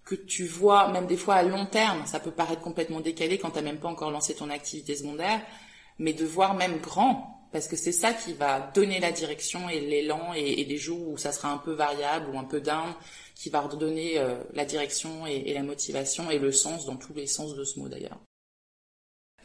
que 0.06 0.14
tu 0.14 0.46
vois, 0.46 0.88
même 0.92 1.06
des 1.06 1.16
fois 1.16 1.34
à 1.34 1.42
long 1.42 1.66
terme, 1.66 2.06
ça 2.06 2.20
peut 2.20 2.30
paraître 2.30 2.62
complètement 2.62 3.00
décalé 3.00 3.38
quand 3.38 3.50
tu 3.50 3.56
n'as 3.56 3.62
même 3.62 3.78
pas 3.78 3.88
encore 3.88 4.12
lancé 4.12 4.34
ton 4.34 4.48
activité 4.50 4.94
secondaire, 4.94 5.40
mais 5.98 6.12
de 6.12 6.24
voir 6.24 6.54
même 6.54 6.78
grand, 6.78 7.48
parce 7.52 7.66
que 7.66 7.74
c'est 7.76 7.92
ça 7.92 8.12
qui 8.12 8.32
va 8.32 8.60
donner 8.72 9.00
la 9.00 9.10
direction 9.10 9.68
et 9.68 9.80
l'élan 9.80 10.32
et, 10.32 10.64
des 10.64 10.76
jours 10.76 11.08
où 11.08 11.18
ça 11.18 11.32
sera 11.32 11.50
un 11.50 11.58
peu 11.58 11.72
variable 11.72 12.30
ou 12.32 12.38
un 12.38 12.44
peu 12.44 12.60
down, 12.60 12.94
qui 13.34 13.50
va 13.50 13.60
redonner 13.62 14.18
euh, 14.18 14.36
la 14.54 14.64
direction 14.64 15.26
et 15.26 15.52
la 15.52 15.64
motivation 15.64 16.30
et 16.30 16.38
le 16.38 16.52
sens 16.52 16.86
dans 16.86 16.96
tous 16.96 17.12
les 17.12 17.26
sens 17.26 17.56
de 17.56 17.64
ce 17.64 17.80
mot 17.80 17.88
d'ailleurs. 17.88 18.18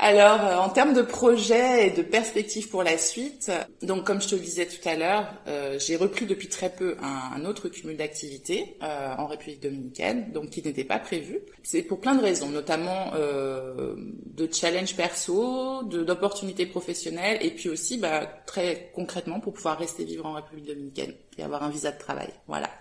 Alors, 0.04 0.44
euh, 0.44 0.58
en 0.58 0.70
termes 0.70 0.96
de 0.96 1.04
projet 1.04 1.86
et 1.86 1.92
de 1.92 2.02
perspectives 2.02 2.70
pour 2.70 2.82
la 2.82 2.98
suite, 2.98 3.52
donc 3.84 4.04
comme 4.04 4.20
je 4.20 4.30
te 4.30 4.34
le 4.34 4.42
disais 4.42 4.66
tout 4.66 4.90
à 4.90 4.96
l'heure, 4.96 5.32
euh, 5.48 5.78
j'ai 5.78 5.96
repris 5.96 6.26
depuis 6.26 6.48
très 6.48 6.72
peu 6.72 6.98
un, 7.04 7.46
autre 7.46 7.70
cumul 7.70 7.98
d'activités 7.98 8.78
euh, 8.82 9.14
en 9.20 9.28
République 9.28 9.62
dominicaine, 9.62 10.32
donc 10.32 10.50
qui 10.50 10.64
n'était 10.64 10.86
pas 10.86 10.98
prévu. 10.98 11.42
C'est 11.62 11.84
pour 11.84 12.02
plein 12.02 12.16
de 12.16 12.22
raisons, 12.24 12.50
notamment 12.50 13.12
de 13.14 14.50
challenge 14.52 14.96
perso, 14.96 15.84
d'opportunités 15.84 16.66
professionnelles, 16.66 17.38
et 17.42 17.52
puis 17.52 17.70
aussi 17.70 18.00
bah, 18.00 18.26
très 18.48 18.92
concrètement 18.96 19.40
pour 19.40 19.54
pouvoir 19.54 19.78
rester 19.78 20.04
vivre 20.04 20.26
en 20.26 20.34
République 20.34 20.66
dominicaine 20.66 21.14
et 21.38 21.44
avoir 21.44 21.62
un 21.62 21.70
visa 21.70 21.92
de 21.92 22.00
travail. 22.00 22.30
Voilà. 22.48 22.72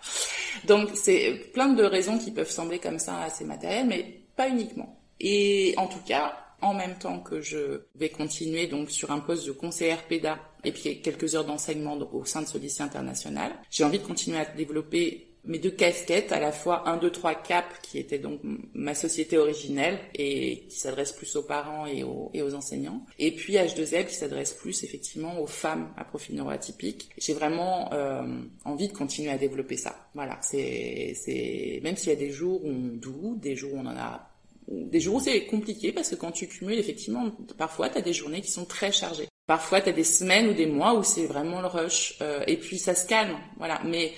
Donc 0.64 0.88
c'est 0.94 1.50
plein 1.52 1.68
de 1.68 1.84
raisons 1.84 2.16
qui 2.16 2.30
peuvent 2.30 2.50
sembler 2.50 2.78
comme 2.78 2.98
ça 2.98 3.20
assez 3.20 3.44
matérielles, 3.44 3.86
mais 3.86 4.22
pas 4.36 4.48
uniquement. 4.48 4.96
Et 5.20 5.74
en 5.76 5.86
tout 5.86 6.00
cas, 6.06 6.32
en 6.62 6.74
même 6.74 6.98
temps 6.98 7.20
que 7.20 7.40
je 7.40 7.82
vais 7.94 8.08
continuer 8.08 8.66
donc 8.66 8.90
sur 8.90 9.10
un 9.10 9.20
poste 9.20 9.46
de 9.46 9.52
conseillère 9.52 10.06
PEDA 10.06 10.38
et 10.64 10.72
puis 10.72 11.00
quelques 11.00 11.34
heures 11.34 11.44
d'enseignement 11.44 11.96
au 12.12 12.24
sein 12.24 12.42
de 12.42 12.46
ce 12.46 12.58
lycée 12.58 12.82
international, 12.82 13.52
j'ai 13.70 13.84
envie 13.84 13.98
de 13.98 14.06
continuer 14.06 14.38
à 14.38 14.44
développer 14.44 15.30
mes 15.44 15.58
deux 15.58 15.70
casquettes, 15.70 16.32
à 16.32 16.40
la 16.40 16.52
fois 16.52 16.88
1, 16.88 16.98
2, 16.98 17.10
3 17.10 17.34
CAP, 17.34 17.64
qui 17.82 17.98
était 17.98 18.18
donc 18.18 18.40
ma 18.74 18.94
société 18.94 19.38
originelle 19.38 19.98
et 20.14 20.66
qui 20.68 20.78
s'adresse 20.78 21.12
plus 21.12 21.34
aux 21.36 21.42
parents 21.42 21.86
et 21.86 22.02
aux, 22.02 22.54
enseignants, 22.54 23.04
et 23.18 23.34
puis 23.34 23.54
H2L 23.54 24.06
qui 24.06 24.14
s'adresse 24.14 24.52
plus 24.52 24.84
effectivement 24.84 25.40
aux 25.40 25.46
femmes 25.46 25.92
à 25.96 26.04
profil 26.04 26.36
neuroatypique. 26.36 27.10
J'ai 27.16 27.32
vraiment 27.32 27.92
euh, 27.92 28.42
envie 28.64 28.88
de 28.88 28.92
continuer 28.92 29.30
à 29.30 29.38
développer 29.38 29.76
ça. 29.76 30.08
Voilà, 30.14 30.38
c'est, 30.42 31.14
c'est 31.14 31.80
même 31.82 31.96
s'il 31.96 32.10
y 32.10 32.16
a 32.16 32.18
des 32.18 32.30
jours 32.30 32.62
où 32.64 32.68
on 32.68 32.96
doute, 32.96 33.40
des 33.40 33.56
jours 33.56 33.74
où 33.74 33.78
on 33.78 33.86
en 33.86 33.96
a 33.96 34.29
des 34.70 35.00
jours 35.00 35.16
où 35.16 35.20
c'est 35.20 35.46
compliqué 35.46 35.92
parce 35.92 36.10
que 36.10 36.14
quand 36.14 36.30
tu 36.30 36.46
cumules, 36.46 36.78
effectivement, 36.78 37.30
parfois 37.58 37.88
tu 37.88 37.98
as 37.98 38.02
des 38.02 38.12
journées 38.12 38.40
qui 38.40 38.50
sont 38.50 38.64
très 38.64 38.92
chargées. 38.92 39.28
Parfois 39.46 39.80
tu 39.80 39.88
as 39.88 39.92
des 39.92 40.04
semaines 40.04 40.48
ou 40.48 40.54
des 40.54 40.66
mois 40.66 40.94
où 40.94 41.02
c'est 41.02 41.26
vraiment 41.26 41.60
le 41.60 41.66
rush 41.66 42.16
euh, 42.22 42.44
et 42.46 42.56
puis 42.56 42.78
ça 42.78 42.94
se 42.94 43.06
calme, 43.06 43.36
voilà. 43.58 43.80
Mais 43.84 44.12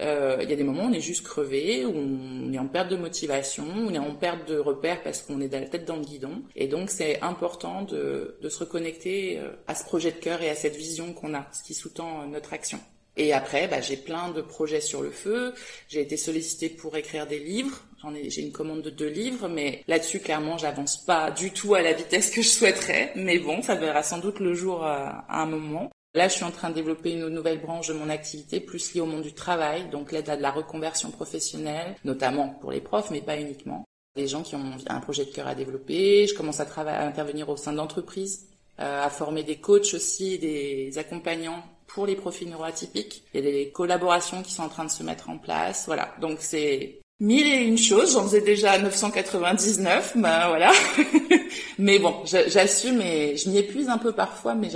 euh, 0.00 0.38
il 0.42 0.50
y 0.50 0.52
a 0.52 0.56
des 0.56 0.64
moments 0.64 0.84
où 0.84 0.88
on 0.88 0.92
est 0.92 1.00
juste 1.00 1.24
crevé, 1.24 1.84
où 1.86 1.96
on 1.96 2.52
est 2.52 2.58
en 2.58 2.66
perte 2.66 2.90
de 2.90 2.96
motivation, 2.96 3.64
où 3.64 3.88
on 3.88 3.94
est 3.94 3.98
en 3.98 4.14
perte 4.14 4.48
de 4.48 4.58
repères 4.58 5.02
parce 5.02 5.22
qu'on 5.22 5.40
est 5.40 5.52
la 5.52 5.62
tête 5.62 5.86
dans 5.86 5.96
le 5.96 6.04
guidon. 6.04 6.42
Et 6.56 6.68
donc 6.68 6.90
c'est 6.90 7.20
important 7.22 7.82
de, 7.82 8.36
de, 8.42 8.48
se 8.48 8.58
reconnecter 8.58 9.38
euh, 9.38 9.52
à 9.66 9.74
ce 9.74 9.84
projet 9.84 10.12
de 10.12 10.18
cœur 10.18 10.42
et 10.42 10.50
à 10.50 10.54
cette 10.54 10.76
vision 10.76 11.12
qu'on 11.12 11.34
a, 11.34 11.46
ce 11.52 11.62
qui 11.62 11.74
sous-tend 11.74 12.26
notre 12.26 12.52
action. 12.52 12.80
Et 13.16 13.32
après, 13.32 13.68
bah, 13.68 13.80
j'ai 13.80 13.96
plein 13.96 14.30
de 14.30 14.42
projets 14.42 14.80
sur 14.80 15.02
le 15.02 15.10
feu. 15.10 15.54
J'ai 15.88 16.00
été 16.00 16.16
sollicitée 16.16 16.68
pour 16.68 16.96
écrire 16.96 17.26
des 17.26 17.38
livres. 17.38 17.84
J'ai 18.28 18.42
une 18.42 18.52
commande 18.52 18.82
de 18.82 18.90
deux 18.90 19.08
livres, 19.08 19.48
mais 19.48 19.82
là-dessus, 19.88 20.20
clairement, 20.20 20.58
j'avance 20.58 20.96
pas 21.04 21.30
du 21.30 21.50
tout 21.50 21.74
à 21.74 21.82
la 21.82 21.92
vitesse 21.92 22.30
que 22.30 22.42
je 22.42 22.48
souhaiterais. 22.48 23.12
Mais 23.16 23.38
bon, 23.38 23.62
ça 23.62 23.74
verra 23.74 24.02
sans 24.02 24.18
doute 24.18 24.40
le 24.40 24.54
jour 24.54 24.84
à 24.84 25.24
un 25.28 25.46
moment. 25.46 25.90
Là, 26.16 26.28
je 26.28 26.34
suis 26.34 26.44
en 26.44 26.52
train 26.52 26.70
de 26.70 26.74
développer 26.74 27.12
une 27.12 27.28
nouvelle 27.28 27.60
branche 27.60 27.88
de 27.88 27.92
mon 27.92 28.08
activité, 28.08 28.60
plus 28.60 28.94
liée 28.94 29.00
au 29.00 29.06
monde 29.06 29.22
du 29.22 29.32
travail, 29.32 29.88
donc 29.90 30.12
l'aide 30.12 30.30
à 30.30 30.36
de 30.36 30.42
la 30.42 30.52
reconversion 30.52 31.10
professionnelle, 31.10 31.96
notamment 32.04 32.50
pour 32.60 32.70
les 32.70 32.80
profs, 32.80 33.10
mais 33.10 33.20
pas 33.20 33.36
uniquement. 33.36 33.84
Des 34.14 34.28
gens 34.28 34.42
qui 34.42 34.54
ont 34.54 34.76
un 34.86 35.00
projet 35.00 35.24
de 35.24 35.32
cœur 35.32 35.48
à 35.48 35.56
développer. 35.56 36.28
Je 36.28 36.34
commence 36.34 36.60
à, 36.60 36.66
à 36.76 37.04
intervenir 37.04 37.48
au 37.48 37.56
sein 37.56 37.72
d'entreprises, 37.72 38.46
euh, 38.78 39.04
à 39.04 39.10
former 39.10 39.42
des 39.42 39.56
coachs 39.56 39.92
aussi, 39.92 40.38
des 40.38 40.96
accompagnants 40.98 41.64
pour 41.88 42.06
les 42.06 42.14
profils 42.14 42.48
neuroatypiques. 42.48 43.24
Il 43.34 43.44
y 43.44 43.48
a 43.48 43.50
des 43.50 43.70
collaborations 43.70 44.44
qui 44.44 44.52
sont 44.52 44.62
en 44.62 44.68
train 44.68 44.84
de 44.84 44.90
se 44.92 45.02
mettre 45.02 45.30
en 45.30 45.38
place. 45.38 45.86
Voilà, 45.86 46.14
donc 46.20 46.38
c'est 46.40 47.00
mille 47.20 47.46
et 47.46 47.62
une 47.62 47.78
choses. 47.78 48.12
J'en 48.12 48.24
faisais 48.24 48.40
déjà 48.40 48.78
999, 48.78 50.16
ben 50.16 50.48
voilà. 50.48 50.72
mais 51.78 51.98
bon, 51.98 52.14
j'assume 52.24 53.00
et 53.00 53.36
je 53.36 53.48
m'y 53.48 53.58
épuise 53.58 53.88
un 53.88 53.98
peu 53.98 54.12
parfois, 54.12 54.54
mais 54.54 54.68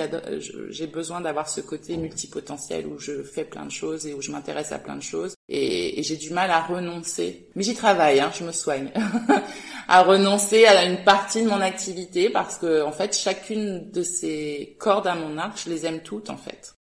j'ai 0.71 0.87
besoin 0.87 1.21
d'avoir 1.21 1.49
ce 1.49 1.61
côté 1.61 1.97
multipotentiel 1.97 2.87
où 2.87 2.99
je 2.99 3.23
fais 3.23 3.45
plein 3.45 3.67
de 3.67 3.71
choses 3.71 4.07
et 4.07 4.15
où 4.15 4.23
je 4.23 4.31
m'intéresse 4.31 4.73
à 4.73 4.79
plein 4.79 4.97
de 4.97 5.03
choses. 5.03 5.35
Et, 5.49 6.03
j'ai 6.03 6.17
du 6.17 6.31
mal 6.31 6.51
à 6.51 6.61
renoncer. 6.61 7.49
Mais 7.55 7.63
j'y 7.63 7.75
travaille, 7.75 8.21
hein, 8.21 8.31
je 8.37 8.45
me 8.45 8.53
soigne. 8.53 8.91
à 9.89 10.03
renoncer 10.03 10.67
à 10.67 10.85
une 10.85 11.03
partie 11.03 11.43
de 11.43 11.49
mon 11.49 11.61
activité 11.61 12.31
parce 12.31 12.59
que 12.59 12.83
en 12.83 12.93
fait, 12.93 13.17
chacune 13.17 13.91
de 13.91 14.03
ces 14.03 14.77
cordes 14.79 15.07
à 15.07 15.15
mon 15.15 15.39
arc, 15.39 15.61
je 15.65 15.71
les 15.71 15.87
aime 15.87 16.01
toutes 16.01 16.31
en 16.31 16.37
fait. 16.37 16.78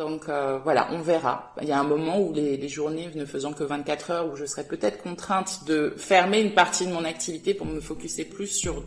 Donc 0.00 0.30
euh, 0.30 0.58
voilà, 0.64 0.88
on 0.92 1.00
verra. 1.00 1.52
Il 1.60 1.68
y 1.68 1.72
a 1.72 1.78
un 1.78 1.84
moment 1.84 2.18
où 2.18 2.32
les, 2.32 2.68
journées 2.70 3.10
ne 3.14 3.26
faisant 3.26 3.52
que 3.52 3.62
24 3.62 4.10
heures, 4.10 4.32
où 4.32 4.34
je 4.34 4.46
serais 4.46 4.64
peut-être 4.64 5.02
contrainte 5.02 5.64
de 5.66 5.92
fermer 5.98 6.40
une 6.40 6.54
partie 6.54 6.86
de 6.86 6.92
mon 6.92 7.04
activité 7.04 7.52
pour 7.52 7.66
me 7.66 7.80
focuser 7.80 8.24
plus 8.24 8.46
sur 8.46 8.82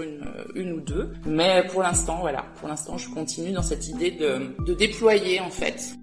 une, 0.00 0.72
ou 0.72 0.80
deux. 0.80 1.14
Mais 1.26 1.66
pour 1.68 1.82
l'instant, 1.82 2.18
voilà, 2.20 2.44
pour 2.60 2.68
l'instant, 2.68 2.96
je 2.96 3.10
continue 3.10 3.50
dans 3.50 3.62
cette 3.62 3.88
idée 3.88 4.12
de 4.12 4.74
déployer 4.74 5.40
en 5.40 5.50
fait. 5.50 5.96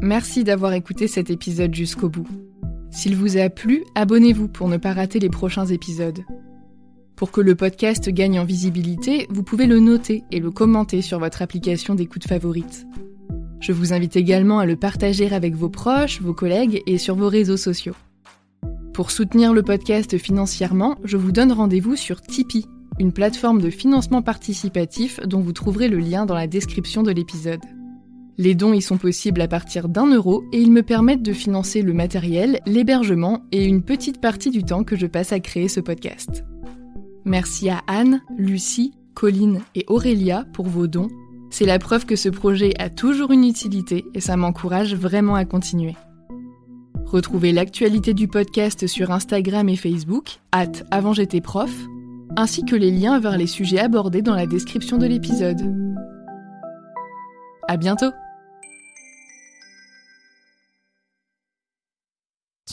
Merci 0.00 0.42
d'avoir 0.42 0.72
écouté 0.72 1.06
cet 1.06 1.30
épisode 1.30 1.72
jusqu'au 1.72 2.08
bout. 2.08 2.26
S'il 2.90 3.14
vous 3.14 3.36
a 3.36 3.48
plu, 3.50 3.84
abonnez-vous 3.94 4.48
pour 4.48 4.66
ne 4.66 4.78
pas 4.78 4.94
rater 4.94 5.20
les 5.20 5.30
prochains 5.30 5.66
épisodes. 5.66 6.24
Pour 7.16 7.30
que 7.30 7.40
le 7.40 7.54
podcast 7.54 8.10
gagne 8.10 8.38
en 8.38 8.44
visibilité, 8.44 9.26
vous 9.30 9.42
pouvez 9.42 9.66
le 9.66 9.80
noter 9.80 10.24
et 10.30 10.38
le 10.38 10.50
commenter 10.50 11.00
sur 11.00 11.18
votre 11.18 11.40
application 11.40 11.94
d'écoute 11.94 12.28
favorite. 12.28 12.86
Je 13.58 13.72
vous 13.72 13.94
invite 13.94 14.16
également 14.16 14.58
à 14.58 14.66
le 14.66 14.76
partager 14.76 15.32
avec 15.32 15.54
vos 15.54 15.70
proches, 15.70 16.20
vos 16.20 16.34
collègues 16.34 16.82
et 16.86 16.98
sur 16.98 17.16
vos 17.16 17.30
réseaux 17.30 17.56
sociaux. 17.56 17.94
Pour 18.92 19.10
soutenir 19.10 19.54
le 19.54 19.62
podcast 19.62 20.18
financièrement, 20.18 20.98
je 21.04 21.16
vous 21.16 21.32
donne 21.32 21.52
rendez-vous 21.52 21.96
sur 21.96 22.20
Tipeee, 22.20 22.66
une 23.00 23.12
plateforme 23.12 23.62
de 23.62 23.70
financement 23.70 24.20
participatif 24.20 25.18
dont 25.20 25.40
vous 25.40 25.54
trouverez 25.54 25.88
le 25.88 25.98
lien 25.98 26.26
dans 26.26 26.34
la 26.34 26.46
description 26.46 27.02
de 27.02 27.12
l'épisode. 27.12 27.64
Les 28.36 28.54
dons 28.54 28.74
y 28.74 28.82
sont 28.82 28.98
possibles 28.98 29.40
à 29.40 29.48
partir 29.48 29.88
d'un 29.88 30.06
euro 30.06 30.44
et 30.52 30.60
ils 30.60 30.70
me 30.70 30.82
permettent 30.82 31.22
de 31.22 31.32
financer 31.32 31.80
le 31.80 31.94
matériel, 31.94 32.60
l'hébergement 32.66 33.40
et 33.52 33.64
une 33.64 33.82
petite 33.82 34.20
partie 34.20 34.50
du 34.50 34.64
temps 34.64 34.84
que 34.84 34.96
je 34.96 35.06
passe 35.06 35.32
à 35.32 35.40
créer 35.40 35.68
ce 35.68 35.80
podcast. 35.80 36.44
Merci 37.26 37.68
à 37.68 37.82
Anne, 37.88 38.22
Lucie, 38.38 38.94
Colline 39.14 39.60
et 39.74 39.84
Aurélia 39.88 40.44
pour 40.52 40.66
vos 40.66 40.86
dons. 40.86 41.08
C'est 41.50 41.66
la 41.66 41.80
preuve 41.80 42.06
que 42.06 42.14
ce 42.14 42.28
projet 42.28 42.72
a 42.78 42.88
toujours 42.88 43.32
une 43.32 43.42
utilité 43.42 44.04
et 44.14 44.20
ça 44.20 44.36
m'encourage 44.36 44.94
vraiment 44.94 45.34
à 45.34 45.44
continuer. 45.44 45.96
Retrouvez 47.04 47.50
l'actualité 47.50 48.14
du 48.14 48.28
podcast 48.28 48.86
sur 48.86 49.10
Instagram 49.10 49.68
et 49.68 49.76
Facebook, 49.76 50.38
at 50.52 50.72
avant 50.92 51.12
j'étais 51.12 51.40
prof, 51.40 51.72
ainsi 52.36 52.64
que 52.64 52.76
les 52.76 52.92
liens 52.92 53.18
vers 53.18 53.36
les 53.36 53.46
sujets 53.48 53.80
abordés 53.80 54.22
dans 54.22 54.34
la 54.34 54.46
description 54.46 54.96
de 54.96 55.06
l'épisode. 55.06 55.74
À 57.66 57.76
bientôt! 57.76 58.12